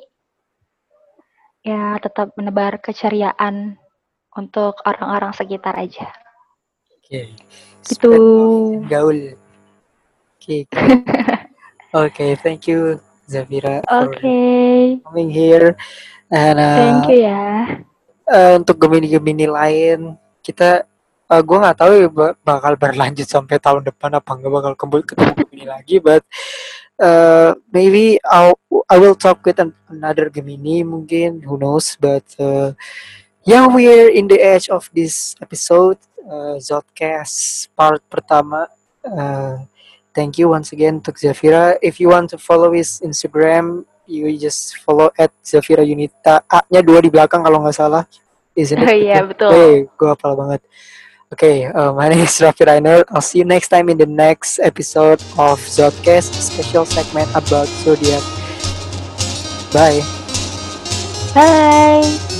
ya 1.67 1.99
tetap 1.99 2.31
menebar 2.39 2.79
keceriaan 2.79 3.75
untuk 4.39 4.79
orang-orang 4.87 5.35
sekitar 5.35 5.75
aja. 5.75 6.07
Oke. 7.03 7.03
Okay. 7.03 7.27
Gitu. 7.83 8.15
Gaul. 8.87 9.35
Oke. 10.39 10.71
Okay. 10.71 10.71
Oke, 11.91 12.15
okay, 12.15 12.31
thank 12.39 12.71
you 12.71 13.03
Zafira 13.27 13.83
Oke. 13.91 14.23
Okay. 14.23 15.03
coming 15.03 15.35
here. 15.35 15.75
And, 16.31 16.63
uh, 16.63 16.79
thank 16.79 17.11
you 17.11 17.27
ya. 17.27 17.43
Uh, 18.31 18.63
untuk 18.63 18.79
gemini-gemini 18.79 19.51
lain, 19.51 20.15
kita 20.47 20.87
uh, 21.33 21.41
gue 21.41 21.57
nggak 21.57 21.79
tahu 21.81 21.93
ya 21.97 22.09
bakal 22.45 22.73
berlanjut 22.77 23.25
sampai 23.25 23.57
tahun 23.57 23.89
depan 23.89 24.13
apa 24.21 24.31
nggak 24.37 24.53
bakal 24.53 24.73
kembali 24.77 25.03
ketemu 25.09 25.33
Gemini 25.41 25.65
lagi, 25.65 25.97
but 25.97 26.23
uh, 27.01 27.57
maybe 27.73 28.21
I'll 28.29 28.61
I 28.93 29.01
will 29.01 29.17
talk 29.17 29.41
with 29.49 29.57
an, 29.57 29.73
another 29.89 30.29
Gemini 30.29 30.85
mungkin 30.85 31.41
who 31.41 31.57
knows 31.57 31.97
but 31.97 32.29
uh, 32.37 32.77
yeah 33.49 33.65
we're 33.65 34.13
in 34.13 34.29
the 34.29 34.37
edge 34.37 34.69
of 34.69 34.93
this 34.93 35.33
episode 35.41 35.97
uh, 36.29 36.61
Zodcast 36.61 37.73
part 37.73 38.05
pertama 38.13 38.69
uh, 39.01 39.65
thank 40.13 40.37
you 40.37 40.53
once 40.53 40.77
again 40.77 41.01
to 41.01 41.17
Zafira 41.17 41.81
if 41.81 41.97
you 41.97 42.13
want 42.13 42.29
to 42.37 42.39
follow 42.39 42.77
his 42.77 43.01
Instagram 43.01 43.89
you 44.05 44.29
just 44.37 44.77
follow 44.85 45.09
at 45.17 45.33
Zafira 45.41 45.81
Yunita 45.81 46.45
A 46.53 46.61
nya 46.69 46.85
dua 46.85 47.01
di 47.01 47.09
belakang 47.09 47.41
kalau 47.41 47.65
nggak 47.65 47.77
salah 47.81 48.05
isn't 48.53 48.77
it? 48.77 48.85
Oh 48.85 48.93
iya 48.93 49.25
betul. 49.25 49.49
Hey, 49.49 49.75
gue 49.89 50.09
hafal 50.09 50.37
banget. 50.37 50.61
Okay, 51.33 51.65
uh, 51.65 51.93
my 51.95 52.09
name 52.13 52.29
is 52.29 52.37
Rafi 52.39 52.69
Reiner. 52.69 53.05
I'll 53.09 53.25
see 53.25 53.39
you 53.39 53.45
next 53.45 53.69
time 53.69 53.89
in 53.89 53.97
the 53.97 54.07
next 54.07 54.59
episode 54.61 55.21
of 55.41 55.59
Zodcast, 55.65 56.37
special 56.37 56.85
segment 56.85 57.31
about 57.35 57.67
zodiac. 57.81 58.23
Bye. 59.73 60.05
Bye. 61.33 62.32